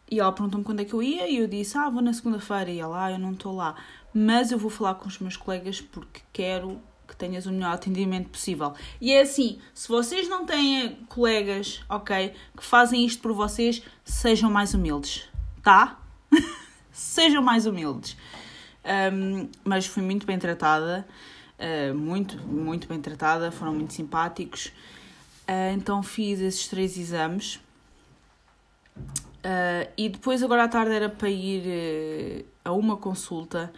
e 0.10 0.20
ela 0.20 0.32
perguntou-me 0.32 0.66
quando 0.66 0.82
é 0.82 0.86
que 0.86 0.94
eu 0.94 1.02
ia 1.02 1.28
e 1.28 1.38
eu 1.38 1.48
disse, 1.48 1.78
ah, 1.78 1.90
vou 1.90 2.02
na 2.02 2.14
segunda-feira. 2.14 2.70
E 2.70 2.80
ela, 2.80 3.06
ah, 3.06 3.12
eu 3.12 3.20
não 3.20 3.34
estou 3.34 3.56
lá. 3.56 3.76
Mas 4.14 4.52
eu 4.52 4.58
vou 4.58 4.70
falar 4.70 4.96
com 4.96 5.08
os 5.08 5.20
meus 5.20 5.38
colegas 5.38 5.82
porque 5.82 6.22
quero 6.32 6.80
que 7.08 7.16
tenhas 7.16 7.46
o 7.46 7.52
melhor 7.52 7.74
atendimento 7.74 8.30
possível. 8.30 8.74
E 9.00 9.12
é 9.12 9.22
assim, 9.22 9.60
se 9.74 9.88
vocês 9.88 10.28
não 10.28 10.46
têm 10.46 10.96
colegas, 11.08 11.84
ok, 11.90 12.34
que 12.56 12.64
fazem 12.64 13.06
isto 13.06 13.22
por 13.22 13.34
vocês, 13.34 13.84
sejam 14.04 14.50
mais 14.50 14.74
humildes, 14.74 15.30
tá? 15.62 16.00
sejam 16.92 17.42
mais 17.42 17.66
humildes. 17.66 18.18
Um, 19.14 19.50
mas 19.64 19.86
fui 19.86 20.04
muito 20.04 20.26
bem 20.26 20.38
tratada, 20.38 21.08
uh, 21.64 21.96
muito, 21.96 22.38
muito 22.46 22.88
bem 22.88 23.00
tratada, 23.00 23.52
foram 23.52 23.74
muito 23.74 23.94
simpáticos. 23.94 24.68
Uh, 25.48 25.74
então 25.74 26.04
fiz 26.04 26.40
esses 26.40 26.68
três 26.68 26.98
exames. 26.98 27.56
Uh, 28.96 29.90
e 29.98 30.10
depois, 30.10 30.44
agora 30.44 30.66
à 30.66 30.68
tarde, 30.68 30.94
era 30.94 31.10
para 31.10 31.30
ir 31.30 32.46
a 32.64 32.72
uma 32.72 32.98
consulta 32.98 33.74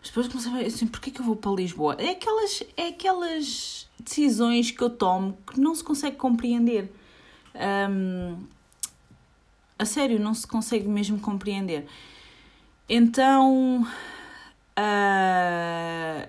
mas 0.00 0.08
depois 0.08 0.28
comecei 0.28 0.52
a 0.52 0.56
ver 0.56 0.66
assim, 0.66 0.86
porquê 0.86 1.10
que 1.10 1.20
eu 1.20 1.24
vou 1.24 1.36
para 1.36 1.50
Lisboa? 1.52 1.96
É 1.98 2.10
aquelas, 2.10 2.62
é 2.76 2.88
aquelas 2.88 3.88
decisões 3.98 4.70
que 4.70 4.80
eu 4.80 4.90
tomo 4.90 5.36
que 5.46 5.60
não 5.60 5.74
se 5.74 5.82
consegue 5.82 6.16
compreender. 6.16 6.92
Um, 7.90 8.44
a 9.78 9.84
sério, 9.84 10.20
não 10.20 10.34
se 10.34 10.46
consegue 10.46 10.88
mesmo 10.88 11.18
compreender. 11.18 11.86
Então, 12.88 13.86
uh, 14.78 16.28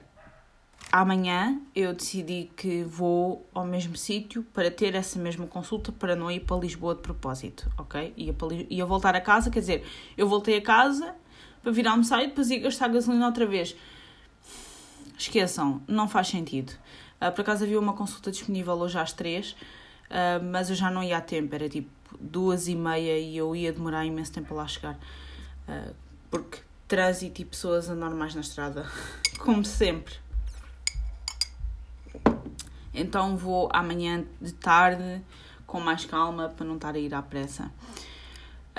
amanhã 0.92 1.60
eu 1.76 1.94
decidi 1.94 2.50
que 2.56 2.84
vou 2.84 3.48
ao 3.54 3.66
mesmo 3.66 3.96
sítio 3.96 4.44
para 4.54 4.72
ter 4.72 4.96
essa 4.96 5.20
mesma 5.20 5.46
consulta, 5.46 5.92
para 5.92 6.16
não 6.16 6.32
ir 6.32 6.42
para 6.42 6.58
Lisboa 6.58 6.96
de 6.96 7.02
propósito, 7.02 7.72
ok? 7.78 8.14
Ia, 8.18 8.34
para, 8.34 8.48
ia 8.70 8.86
voltar 8.86 9.16
a 9.16 9.22
casa, 9.22 9.50
quer 9.50 9.60
dizer, 9.60 9.86
eu 10.18 10.28
voltei 10.28 10.58
a 10.58 10.62
casa 10.62 11.16
para 11.62 11.72
vir 11.72 11.88
almoçar 11.88 12.24
e 12.24 12.28
depois 12.28 12.50
ir 12.50 12.60
gastar 12.60 12.88
gasolina 12.88 13.26
outra 13.26 13.46
vez. 13.46 13.76
Esqueçam, 15.18 15.82
não 15.88 16.08
faz 16.08 16.30
sentido. 16.30 16.72
Uh, 17.22 17.32
por 17.32 17.42
acaso 17.42 17.66
havia 17.66 17.80
uma 17.80 17.94
consulta 17.94 18.32
disponível 18.32 18.74
hoje 18.76 18.98
às 18.98 19.14
três, 19.14 19.52
uh, 19.52 20.44
mas 20.52 20.70
eu 20.70 20.76
já 20.76 20.90
não 20.90 21.04
ia 21.04 21.18
a 21.18 21.22
tempo, 21.22 21.54
era 21.54 21.68
tipo 21.70 21.90
duas 22.20 22.68
e 22.68 22.76
meia 22.76 23.20
e 23.20 23.38
eu 23.38 23.56
ia 23.56 23.72
demorar 23.72 24.06
imenso 24.06 24.32
tempo 24.32 24.54
a 24.54 24.58
lá 24.58 24.68
chegar. 24.68 24.98
Uh, 25.68 25.94
porque 26.32 26.60
trânsito 26.88 27.42
e 27.42 27.46
pessoas 27.46 27.90
anormais 27.90 28.34
na 28.34 28.42
estrada, 28.42 28.90
como 29.38 29.64
sempre. 29.64 30.16
Então 32.94 33.38
vou 33.38 33.70
amanhã 33.72 34.26
de 34.42 34.54
tarde 34.54 35.22
com 35.66 35.80
mais 35.80 36.06
calma 36.06 36.50
para 36.50 36.66
não 36.66 36.76
estar 36.76 36.96
a 36.96 37.00
ir 37.00 37.14
à 37.14 37.22
pressa. 37.22 37.72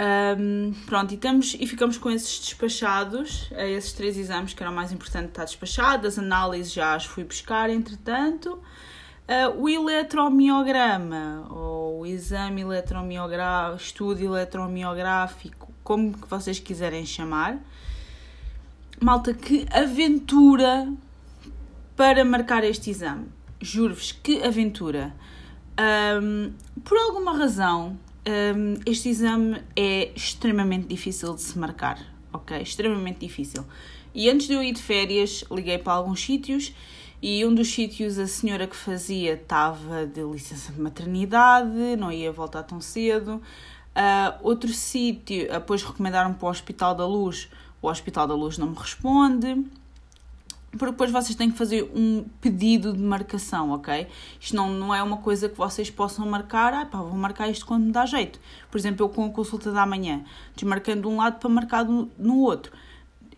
Um, 0.00 0.72
pronto, 0.86 1.12
e, 1.12 1.14
estamos, 1.14 1.54
e 1.60 1.66
ficamos 1.66 1.98
com 1.98 2.10
esses 2.10 2.40
despachados, 2.40 3.50
esses 3.52 3.92
três 3.92 4.16
exames 4.16 4.54
que 4.54 4.62
era 4.62 4.72
o 4.72 4.74
mais 4.74 4.92
importante 4.92 5.28
estar 5.28 5.44
despachado, 5.44 6.06
as 6.06 6.18
análises 6.18 6.72
já 6.72 6.94
as 6.94 7.04
fui 7.04 7.22
buscar, 7.22 7.68
entretanto. 7.68 8.58
Uh, 9.28 9.62
o 9.62 9.68
eletromiograma, 9.68 11.46
ou 11.50 12.00
o 12.00 12.06
exame 12.06 12.62
eletromiográfico, 12.62 13.82
estudo 13.82 14.24
eletromiográfico, 14.24 15.70
como 15.84 16.12
que 16.16 16.26
vocês 16.26 16.58
quiserem 16.58 17.04
chamar. 17.06 17.58
Malta, 19.00 19.32
que 19.32 19.66
aventura 19.70 20.92
para 21.94 22.24
marcar 22.24 22.64
este 22.64 22.90
exame. 22.90 23.28
Juro-vos, 23.60 24.12
que 24.12 24.42
aventura. 24.42 25.14
Um, 26.22 26.52
por 26.82 26.96
alguma 26.96 27.36
razão, 27.36 27.98
um, 28.26 28.80
este 28.86 29.08
exame 29.08 29.62
é 29.76 30.12
extremamente 30.14 30.86
difícil 30.86 31.34
de 31.34 31.42
se 31.42 31.58
marcar, 31.58 31.98
ok? 32.32 32.60
Extremamente 32.60 33.20
difícil. 33.20 33.64
E 34.14 34.28
antes 34.30 34.46
de 34.46 34.54
eu 34.54 34.62
ir 34.62 34.72
de 34.72 34.82
férias, 34.82 35.44
liguei 35.50 35.78
para 35.78 35.92
alguns 35.92 36.20
sítios 36.20 36.74
E 37.22 37.44
um 37.44 37.54
dos 37.54 37.68
sítios 37.68 38.18
a 38.18 38.26
senhora 38.26 38.66
que 38.66 38.74
fazia 38.74 39.34
estava 39.34 40.06
de 40.06 40.22
licença 40.22 40.72
de 40.72 40.80
maternidade, 40.80 41.96
não 41.98 42.10
ia 42.10 42.32
voltar 42.32 42.62
tão 42.62 42.80
cedo. 42.80 43.34
Uh, 43.34 44.38
outro 44.42 44.72
sítio, 44.72 45.46
depois 45.50 45.82
recomendaram 45.82 46.32
para 46.32 46.46
o 46.46 46.50
Hospital 46.50 46.94
da 46.94 47.06
Luz, 47.06 47.50
o 47.82 47.88
Hospital 47.88 48.26
da 48.26 48.34
Luz 48.34 48.56
não 48.56 48.68
me 48.68 48.76
responde 48.76 49.66
porque 50.70 50.92
depois 50.92 51.10
vocês 51.10 51.34
têm 51.34 51.50
que 51.50 51.58
fazer 51.58 51.90
um 51.94 52.24
pedido 52.40 52.92
de 52.92 53.02
marcação, 53.02 53.70
ok? 53.70 54.06
Isto 54.40 54.54
não, 54.54 54.70
não 54.70 54.94
é 54.94 55.02
uma 55.02 55.16
coisa 55.16 55.48
que 55.48 55.56
vocês 55.56 55.90
possam 55.90 56.28
marcar, 56.28 56.72
ah 56.72 56.86
pá, 56.86 56.98
vou 56.98 57.16
marcar 57.16 57.48
isto 57.48 57.66
quando 57.66 57.86
me 57.86 57.92
dá 57.92 58.06
jeito. 58.06 58.38
Por 58.70 58.78
exemplo, 58.78 59.04
eu 59.04 59.08
com 59.08 59.24
a 59.24 59.30
consulta 59.30 59.72
da 59.72 59.84
manhã, 59.84 60.24
desmarcando 60.54 61.02
de 61.02 61.08
um 61.08 61.16
lado 61.16 61.40
para 61.40 61.48
marcar 61.48 61.84
no 61.84 62.38
outro. 62.38 62.72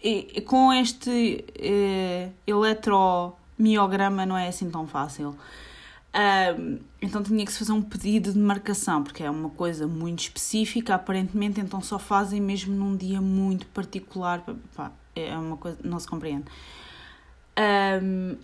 E, 0.03 0.41
com 0.43 0.73
este 0.73 1.45
eh, 1.55 2.31
eletromiograma 2.47 4.27
não 4.27 4.37
é 4.37 4.49
assim 4.49 4.69
tão 4.71 4.87
fácil. 4.87 5.37
Um, 6.15 6.79
então 7.01 7.23
tinha 7.23 7.45
que 7.45 7.53
se 7.53 7.59
fazer 7.59 7.73
um 7.73 7.81
pedido 7.81 8.33
de 8.33 8.39
marcação, 8.39 9.03
porque 9.03 9.23
é 9.23 9.31
uma 9.31 9.49
coisa 9.49 9.87
muito 9.87 10.21
específica, 10.21 10.95
aparentemente, 10.95 11.61
então 11.61 11.81
só 11.81 11.99
fazem 11.99 12.41
mesmo 12.41 12.75
num 12.75 12.95
dia 12.95 13.21
muito 13.21 13.67
particular. 13.69 14.45
Pá, 14.77 14.93
é 15.17 15.37
uma 15.37 15.57
coisa, 15.57 15.79
não 15.83 15.99
se 15.99 16.07
compreende. 16.07 16.45
Um, 17.59 18.37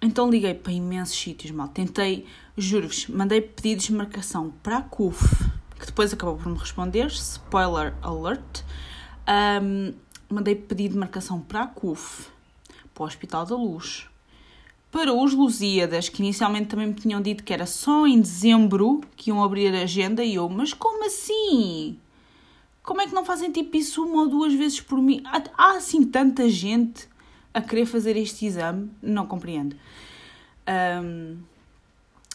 então 0.00 0.30
liguei 0.30 0.54
para 0.54 0.72
imensos 0.72 1.18
sítios, 1.18 1.50
mal. 1.50 1.68
Tentei, 1.68 2.26
juro-vos, 2.56 3.06
mandei 3.08 3.40
pedidos 3.40 3.86
de 3.86 3.92
marcação 3.92 4.52
para 4.62 4.78
a 4.78 4.82
CUF, 4.82 5.44
que 5.78 5.86
depois 5.86 6.12
acabou 6.12 6.36
por 6.36 6.50
me 6.50 6.58
responder, 6.58 7.06
spoiler 7.06 7.94
alert. 8.02 8.62
Um, 9.62 9.94
mandei 10.28 10.54
pedido 10.54 10.92
de 10.92 10.98
marcação 10.98 11.40
para 11.40 11.62
a 11.62 11.66
CUF, 11.66 12.28
para 12.94 13.04
o 13.04 13.06
Hospital 13.06 13.46
da 13.46 13.56
Luz, 13.56 14.06
para 14.90 15.12
os 15.12 15.32
Lusíadas, 15.32 16.08
que 16.08 16.22
inicialmente 16.22 16.68
também 16.68 16.88
me 16.88 16.94
tinham 16.94 17.20
dito 17.20 17.44
que 17.44 17.52
era 17.52 17.66
só 17.66 18.06
em 18.06 18.20
dezembro 18.20 19.00
que 19.16 19.30
iam 19.30 19.42
abrir 19.42 19.74
a 19.74 19.82
agenda, 19.82 20.24
e 20.24 20.34
eu, 20.34 20.48
mas 20.48 20.72
como 20.72 21.04
assim? 21.04 21.98
Como 22.82 23.00
é 23.00 23.06
que 23.06 23.14
não 23.14 23.24
fazem 23.24 23.50
tipo 23.50 23.76
isso 23.76 24.04
uma 24.04 24.22
ou 24.22 24.28
duas 24.28 24.54
vezes 24.54 24.80
por 24.80 25.00
mim? 25.02 25.20
Há, 25.24 25.42
há 25.56 25.76
assim 25.76 26.04
tanta 26.04 26.48
gente 26.48 27.08
a 27.56 27.62
querer 27.62 27.86
fazer 27.86 28.18
este 28.18 28.44
exame, 28.44 28.90
não 29.02 29.26
compreendo. 29.26 29.74
Um, 31.02 31.38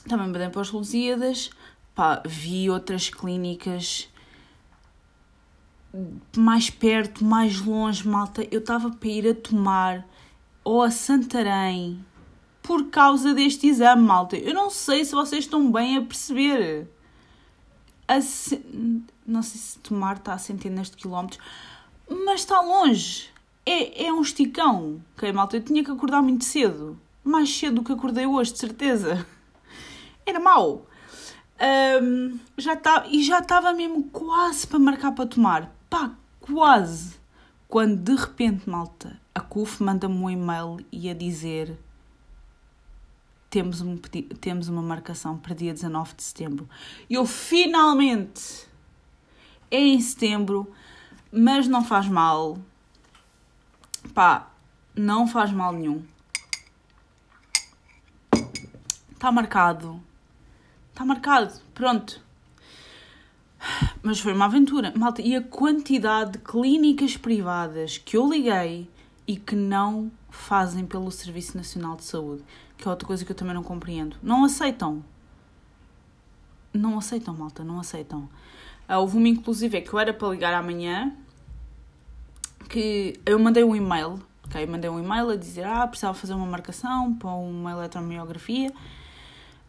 também 0.09 0.27
me 0.27 0.33
dei 0.33 0.49
para 0.49 0.61
as 0.61 0.71
Lusíadas, 0.71 1.51
pá, 1.93 2.23
vi 2.25 2.71
outras 2.71 3.07
clínicas 3.07 4.09
mais 6.35 6.71
perto, 6.71 7.23
mais 7.23 7.61
longe, 7.61 8.07
malta. 8.07 8.47
Eu 8.49 8.61
estava 8.61 8.89
para 8.89 9.09
ir 9.09 9.29
a 9.29 9.35
tomar 9.35 10.07
ou 10.63 10.81
a 10.81 10.89
Santarém 10.89 12.03
por 12.63 12.89
causa 12.89 13.31
deste 13.31 13.67
exame, 13.67 14.01
malta. 14.01 14.35
Eu 14.35 14.55
não 14.55 14.71
sei 14.71 15.05
se 15.05 15.13
vocês 15.13 15.43
estão 15.43 15.71
bem 15.71 15.97
a 15.97 16.01
perceber. 16.01 16.87
Não 19.23 19.43
sei 19.43 19.61
se 19.61 19.77
tomar 19.79 20.17
está 20.17 20.33
a 20.33 20.39
centenas 20.39 20.89
de 20.89 20.97
quilómetros, 20.97 21.39
mas 22.09 22.39
está 22.39 22.59
longe 22.59 23.30
é, 23.65 24.05
é 24.05 24.13
um 24.13 24.21
esticão, 24.21 25.01
ok, 25.15 25.31
malta? 25.31 25.57
Eu 25.57 25.63
tinha 25.63 25.83
que 25.83 25.91
acordar 25.91 26.21
muito 26.21 26.45
cedo. 26.45 26.99
Mais 27.23 27.55
cedo 27.55 27.75
do 27.75 27.83
que 27.83 27.91
acordei 27.91 28.25
hoje, 28.25 28.53
de 28.53 28.59
certeza. 28.59 29.25
Era 30.25 30.39
mau. 30.39 30.85
Um, 32.01 32.39
já 32.57 32.75
tá, 32.75 33.05
e 33.07 33.23
já 33.23 33.39
estava 33.39 33.71
mesmo 33.73 34.03
quase 34.05 34.65
para 34.65 34.79
marcar 34.79 35.11
para 35.11 35.27
tomar. 35.27 35.75
Pá, 35.89 36.11
quase. 36.39 37.19
Quando 37.67 37.97
de 37.97 38.15
repente, 38.15 38.69
malta, 38.69 39.19
a 39.33 39.39
CUF 39.39 39.83
manda-me 39.83 40.15
um 40.15 40.29
e-mail 40.29 40.77
e 40.91 41.09
a 41.09 41.13
dizer 41.13 41.77
temos, 43.49 43.81
um, 43.81 43.97
temos 43.97 44.69
uma 44.69 44.81
marcação 44.81 45.37
para 45.37 45.53
dia 45.53 45.73
19 45.73 46.15
de 46.15 46.23
setembro. 46.23 46.67
E 47.09 47.13
eu 47.13 47.25
finalmente 47.25 48.65
é 49.69 49.79
em 49.79 50.01
setembro, 50.01 50.71
mas 51.31 51.67
não 51.67 51.83
faz 51.83 52.07
mal 52.07 52.57
Pá, 54.13 54.51
não 54.95 55.27
faz 55.27 55.51
mal 55.51 55.73
nenhum. 55.73 56.03
Está 59.11 59.31
marcado. 59.31 60.01
Está 60.89 61.05
marcado. 61.05 61.53
Pronto. 61.73 62.21
Mas 64.01 64.19
foi 64.19 64.33
uma 64.33 64.45
aventura. 64.45 64.91
Malta, 64.95 65.21
e 65.21 65.35
a 65.35 65.41
quantidade 65.41 66.33
de 66.33 66.37
clínicas 66.39 67.15
privadas 67.15 67.97
que 67.97 68.17
eu 68.17 68.27
liguei 68.27 68.89
e 69.27 69.37
que 69.37 69.55
não 69.55 70.11
fazem 70.29 70.85
pelo 70.85 71.11
Serviço 71.11 71.55
Nacional 71.55 71.95
de 71.95 72.03
Saúde, 72.03 72.43
que 72.77 72.87
é 72.87 72.91
outra 72.91 73.07
coisa 73.07 73.23
que 73.23 73.31
eu 73.31 73.35
também 73.35 73.53
não 73.53 73.63
compreendo. 73.63 74.17
Não 74.23 74.43
aceitam. 74.43 75.03
Não 76.73 76.97
aceitam, 76.97 77.33
malta, 77.33 77.63
não 77.63 77.79
aceitam. 77.79 78.27
Ah, 78.87 78.99
houve 78.99 79.17
uma, 79.17 79.27
inclusive, 79.27 79.77
é 79.77 79.81
que 79.81 79.93
eu 79.93 79.99
era 79.99 80.13
para 80.13 80.29
ligar 80.29 80.53
amanhã 80.53 81.15
que 82.69 83.19
eu 83.25 83.37
mandei 83.39 83.63
um 83.63 83.75
e-mail, 83.75 84.19
ok? 84.45 84.65
Mandei 84.65 84.89
um 84.89 84.99
e-mail 84.99 85.29
a 85.29 85.35
dizer, 85.35 85.65
ah, 85.65 85.87
precisava 85.87 86.13
fazer 86.13 86.33
uma 86.33 86.45
marcação 86.45 87.13
para 87.13 87.29
uma 87.31 87.71
eletromiografia. 87.71 88.71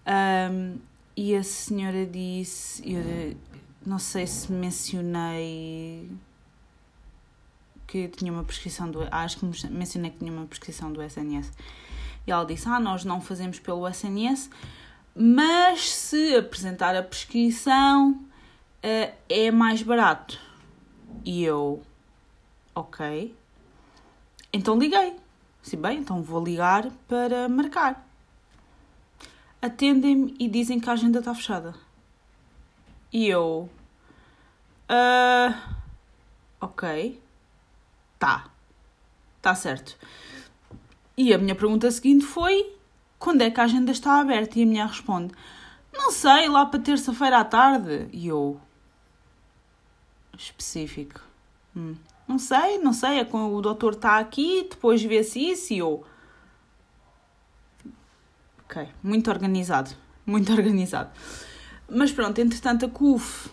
Um, 0.07 0.79
e 1.17 1.37
a 1.37 1.43
senhora 1.43 2.07
disse, 2.07 2.83
eu 2.91 3.37
não 3.85 3.99
sei 3.99 4.27
se 4.27 4.51
mencionei 4.51 6.11
que 7.87 8.09
tinha 8.09 8.33
uma 8.33 8.43
prescrição 8.43 8.91
do, 8.91 9.07
acho 9.11 9.39
que 9.39 9.69
mencionei 9.69 10.11
que 10.11 10.19
tinha 10.19 10.33
uma 10.33 10.47
prescrição 10.47 10.91
do 10.91 11.03
SNS. 11.03 11.53
E 12.27 12.31
ela 12.33 12.45
disse, 12.45 12.69
ah, 12.69 12.81
nós 12.81 13.05
não 13.05 13.21
fazemos 13.21 13.59
pelo 13.59 13.87
SNS, 13.87 14.49
mas 15.15 15.91
se 15.91 16.35
apresentar 16.37 16.97
a 16.97 17.03
prescrição 17.03 18.13
uh, 18.13 19.13
é 19.29 19.51
mais 19.51 19.83
barato. 19.83 20.41
E 21.25 21.45
eu, 21.45 21.83
Ok. 22.75 23.37
Então 24.53 24.79
liguei. 24.79 25.17
Sim, 25.63 25.77
bem, 25.77 25.99
então 25.99 26.23
vou 26.23 26.43
ligar 26.43 26.91
para 27.07 27.49
marcar. 27.49 28.07
Atendem-me 29.61 30.35
e 30.39 30.49
dizem 30.49 30.81
que 30.81 30.91
a 30.91 30.93
agenda 30.93 31.21
está 31.21 31.35
fechada. 31.35 31.75
E 33.13 33.29
eu. 33.29 33.71
Uh, 34.91 35.55
ok. 36.61 37.23
Tá. 38.19 38.51
Tá 39.41 39.55
certo. 39.55 39.97
E 41.17 41.33
a 41.33 41.39
minha 41.39 41.55
pergunta 41.55 41.91
seguinte 41.91 42.25
foi: 42.25 42.75
quando 43.19 43.43
é 43.43 43.51
que 43.51 43.61
a 43.61 43.65
agenda 43.65 43.93
está 43.93 44.19
aberta? 44.19 44.59
E 44.59 44.63
a 44.63 44.67
minha 44.67 44.87
responde: 44.87 45.33
não 45.93 46.11
sei, 46.11 46.49
lá 46.49 46.67
para 46.67 46.81
terça-feira 46.81 47.39
à 47.39 47.45
tarde. 47.45 48.09
E 48.13 48.27
eu. 48.29 48.61
Específico. 50.37 51.21
Hum. 51.77 51.95
Não 52.27 52.39
sei, 52.39 52.79
não 52.79 52.93
sei, 52.93 53.21
é 53.21 53.29
o 53.33 53.61
doutor 53.61 53.95
está 53.95 54.19
aqui, 54.19 54.67
depois 54.71 55.03
vê-se 55.03 55.41
isso 55.51 55.75
eu. 55.75 56.05
Ok, 58.65 58.89
muito 59.03 59.31
organizado, 59.31 59.91
muito 60.25 60.53
organizado. 60.53 61.11
Mas 61.91 62.11
pronto, 62.11 62.39
entretanto 62.41 62.87
a 62.87 62.89
CUF 62.89 63.51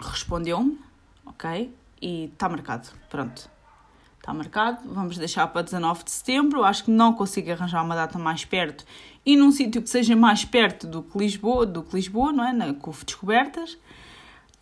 respondeu-me, 0.00 0.78
ok, 1.24 1.74
e 2.00 2.24
está 2.24 2.48
marcado, 2.48 2.88
pronto. 3.08 3.50
Está 4.18 4.34
marcado, 4.34 4.80
vamos 4.84 5.16
deixar 5.16 5.46
para 5.46 5.62
19 5.62 6.04
de 6.04 6.10
setembro. 6.10 6.62
Acho 6.62 6.84
que 6.84 6.90
não 6.90 7.14
consigo 7.14 7.50
arranjar 7.52 7.82
uma 7.82 7.94
data 7.94 8.18
mais 8.18 8.44
perto 8.44 8.84
e 9.24 9.34
num 9.34 9.50
sítio 9.50 9.80
que 9.80 9.88
seja 9.88 10.14
mais 10.14 10.44
perto 10.44 10.86
do 10.86 11.02
que 11.02 11.16
Lisboa, 11.16 11.64
do 11.64 11.82
que 11.82 11.96
Lisboa, 11.96 12.30
não 12.30 12.44
é? 12.44 12.52
Na 12.52 12.74
CUF 12.74 13.04
Descobertas. 13.06 13.78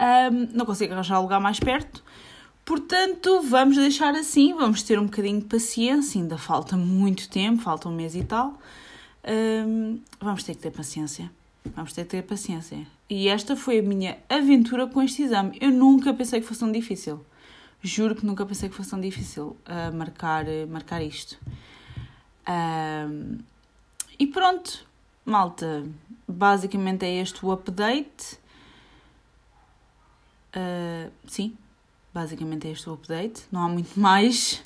Um, 0.00 0.56
não 0.56 0.64
consigo 0.64 0.92
arranjar 0.92 1.18
lugar 1.20 1.40
mais 1.40 1.58
perto. 1.58 2.04
Portanto, 2.68 3.40
vamos 3.40 3.78
deixar 3.78 4.14
assim, 4.14 4.52
vamos 4.52 4.82
ter 4.82 4.98
um 4.98 5.06
bocadinho 5.06 5.40
de 5.40 5.46
paciência, 5.46 6.20
ainda 6.20 6.36
falta 6.36 6.76
muito 6.76 7.26
tempo, 7.30 7.62
falta 7.62 7.88
um 7.88 7.92
mês 7.92 8.14
e 8.14 8.22
tal. 8.22 8.60
Um, 9.26 9.98
vamos 10.20 10.42
ter 10.42 10.54
que 10.54 10.60
ter 10.60 10.70
paciência. 10.70 11.30
Vamos 11.74 11.94
ter 11.94 12.04
que 12.04 12.10
ter 12.10 12.22
paciência. 12.24 12.86
E 13.08 13.26
esta 13.26 13.56
foi 13.56 13.78
a 13.78 13.82
minha 13.82 14.18
aventura 14.28 14.86
com 14.86 15.00
este 15.00 15.22
exame. 15.22 15.56
Eu 15.62 15.70
nunca 15.70 16.12
pensei 16.12 16.42
que 16.42 16.46
fosse 16.46 16.60
tão 16.60 16.70
difícil. 16.70 17.24
Juro 17.82 18.14
que 18.14 18.26
nunca 18.26 18.44
pensei 18.44 18.68
que 18.68 18.74
fosse 18.74 18.90
tão 18.90 19.00
difícil 19.00 19.56
uh, 19.66 19.96
marcar, 19.96 20.44
uh, 20.44 20.68
marcar 20.68 21.02
isto. 21.02 21.38
Um, 22.46 23.38
e 24.18 24.26
pronto, 24.26 24.86
malta. 25.24 25.86
Basicamente 26.28 27.06
é 27.06 27.22
este 27.22 27.46
o 27.46 27.50
update. 27.50 28.38
Uh, 30.54 31.10
sim, 31.26 31.56
Basicamente 32.18 32.66
é 32.66 32.72
este 32.72 32.90
o 32.90 32.94
update, 32.94 33.44
não 33.52 33.62
há 33.62 33.68
muito 33.68 33.94
mais. 34.00 34.60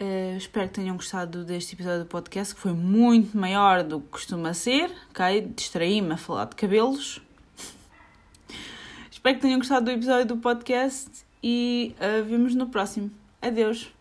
Uh, 0.00 0.36
espero 0.36 0.68
que 0.68 0.74
tenham 0.74 0.94
gostado 0.94 1.44
deste 1.44 1.74
episódio 1.74 2.04
do 2.04 2.06
podcast, 2.06 2.54
que 2.54 2.60
foi 2.60 2.72
muito 2.72 3.36
maior 3.36 3.82
do 3.82 4.00
que 4.00 4.06
costuma 4.06 4.54
ser, 4.54 4.88
ok? 5.10 5.52
Distraí-me 5.52 6.12
a 6.12 6.16
falar 6.16 6.44
de 6.44 6.54
cabelos. 6.54 7.20
espero 9.10 9.34
que 9.34 9.42
tenham 9.42 9.58
gostado 9.58 9.86
do 9.86 9.90
episódio 9.90 10.26
do 10.26 10.36
podcast 10.36 11.10
e 11.42 11.92
uh, 11.98 12.24
vemos 12.24 12.54
no 12.54 12.68
próximo. 12.68 13.10
Adeus! 13.40 13.92